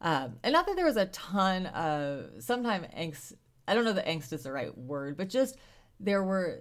[0.02, 3.34] um, and not that there was a ton of sometimes angst
[3.72, 5.58] I don't know that angst is the right word, but just
[6.02, 6.60] there were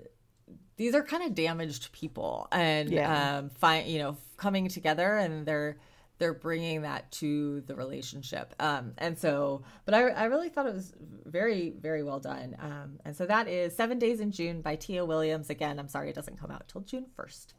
[0.77, 3.39] these are kind of damaged people and yeah.
[3.39, 5.77] um find you know coming together and they're
[6.19, 8.55] they're bringing that to the relationship.
[8.61, 10.93] Um and so but i i really thought it was
[11.27, 12.57] very very well done.
[12.61, 15.51] Um and so that is seven days in june by tia williams.
[15.51, 17.55] Again i'm sorry it doesn't come out till june 1st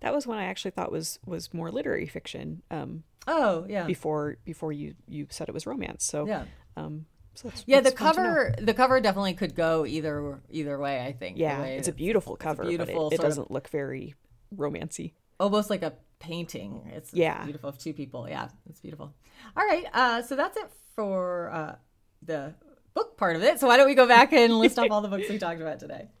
[0.00, 3.84] that was one i actually thought was was more literary fiction um oh yeah.
[3.84, 6.04] before before you you said it was romance.
[6.04, 6.44] So yeah.
[6.76, 11.04] um so yeah, the cover the cover definitely could go either either way.
[11.04, 11.38] I think.
[11.38, 12.62] Yeah, it's a beautiful cover.
[12.62, 13.10] A beautiful.
[13.10, 14.14] It, it doesn't look very
[14.54, 15.12] romancy.
[15.40, 16.90] Almost like a painting.
[16.94, 18.28] It's yeah beautiful of two people.
[18.28, 19.12] Yeah, it's beautiful.
[19.56, 21.74] All right, uh, so that's it for uh,
[22.22, 22.54] the
[22.94, 23.60] book part of it.
[23.60, 25.78] So why don't we go back and list off all the books we talked about
[25.78, 26.08] today?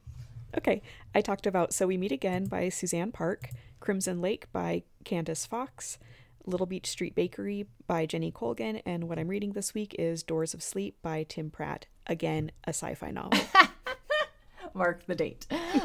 [0.56, 3.50] Okay, I talked about So We Meet Again by Suzanne Park,
[3.80, 5.98] Crimson Lake by Candice Fox.
[6.46, 10.54] Little Beach Street Bakery by Jenny Colgan, and what I'm reading this week is Doors
[10.54, 11.86] of Sleep by Tim Pratt.
[12.06, 13.38] Again, a sci fi novel.
[14.74, 15.46] Mark the date.
[15.50, 15.78] uh,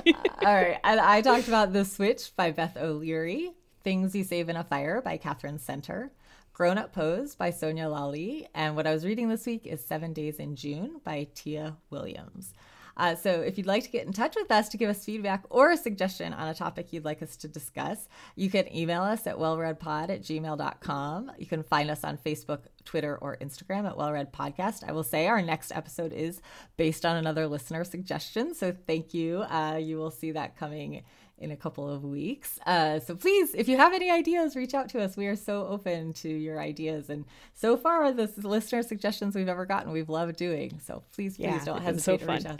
[0.45, 0.77] all right.
[0.83, 3.51] And I talked about The Switch by Beth O'Leary,
[3.83, 6.11] Things You Save in a Fire by Katherine Center,
[6.53, 10.11] Grown Up Pose by Sonya Lalli, and what I was reading this week is Seven
[10.11, 12.53] Days in June by Tia Williams.
[12.97, 15.43] Uh, so if you'd like to get in touch with us to give us feedback
[15.49, 19.25] or a suggestion on a topic you'd like us to discuss, you can email us
[19.27, 21.31] at wellreadpod at gmail.com.
[21.37, 24.87] You can find us on Facebook, Twitter, or Instagram at Wellread Podcast.
[24.87, 26.41] I will say our next episode is
[26.77, 28.53] based on another listener suggestion.
[28.53, 29.41] So thank you.
[29.41, 31.03] Uh, you will see that coming
[31.39, 32.59] in a couple of weeks.
[32.65, 35.17] Uh, so please, if you have any ideas, reach out to us.
[35.17, 37.09] We are so open to your ideas.
[37.09, 40.79] And so far, the listener suggestions we've ever gotten, we've loved doing.
[40.83, 42.59] So please, please yeah, don't hesitate so to reach out.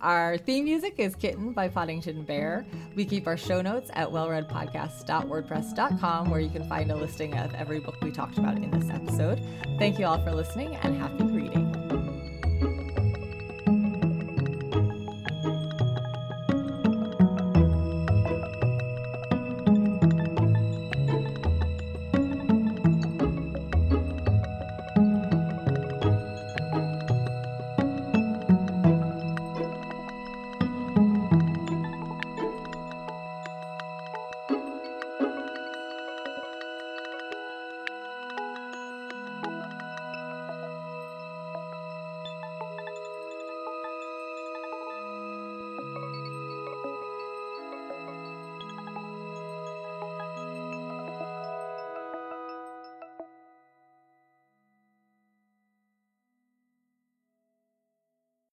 [0.00, 2.64] Our theme music is Kitten by Poddington Bear.
[2.94, 7.80] We keep our show notes at wellreadpodcast.wordpress.com, where you can find a listing of every
[7.80, 9.42] book we talked about in this episode.
[9.78, 11.29] Thank you all for listening and happy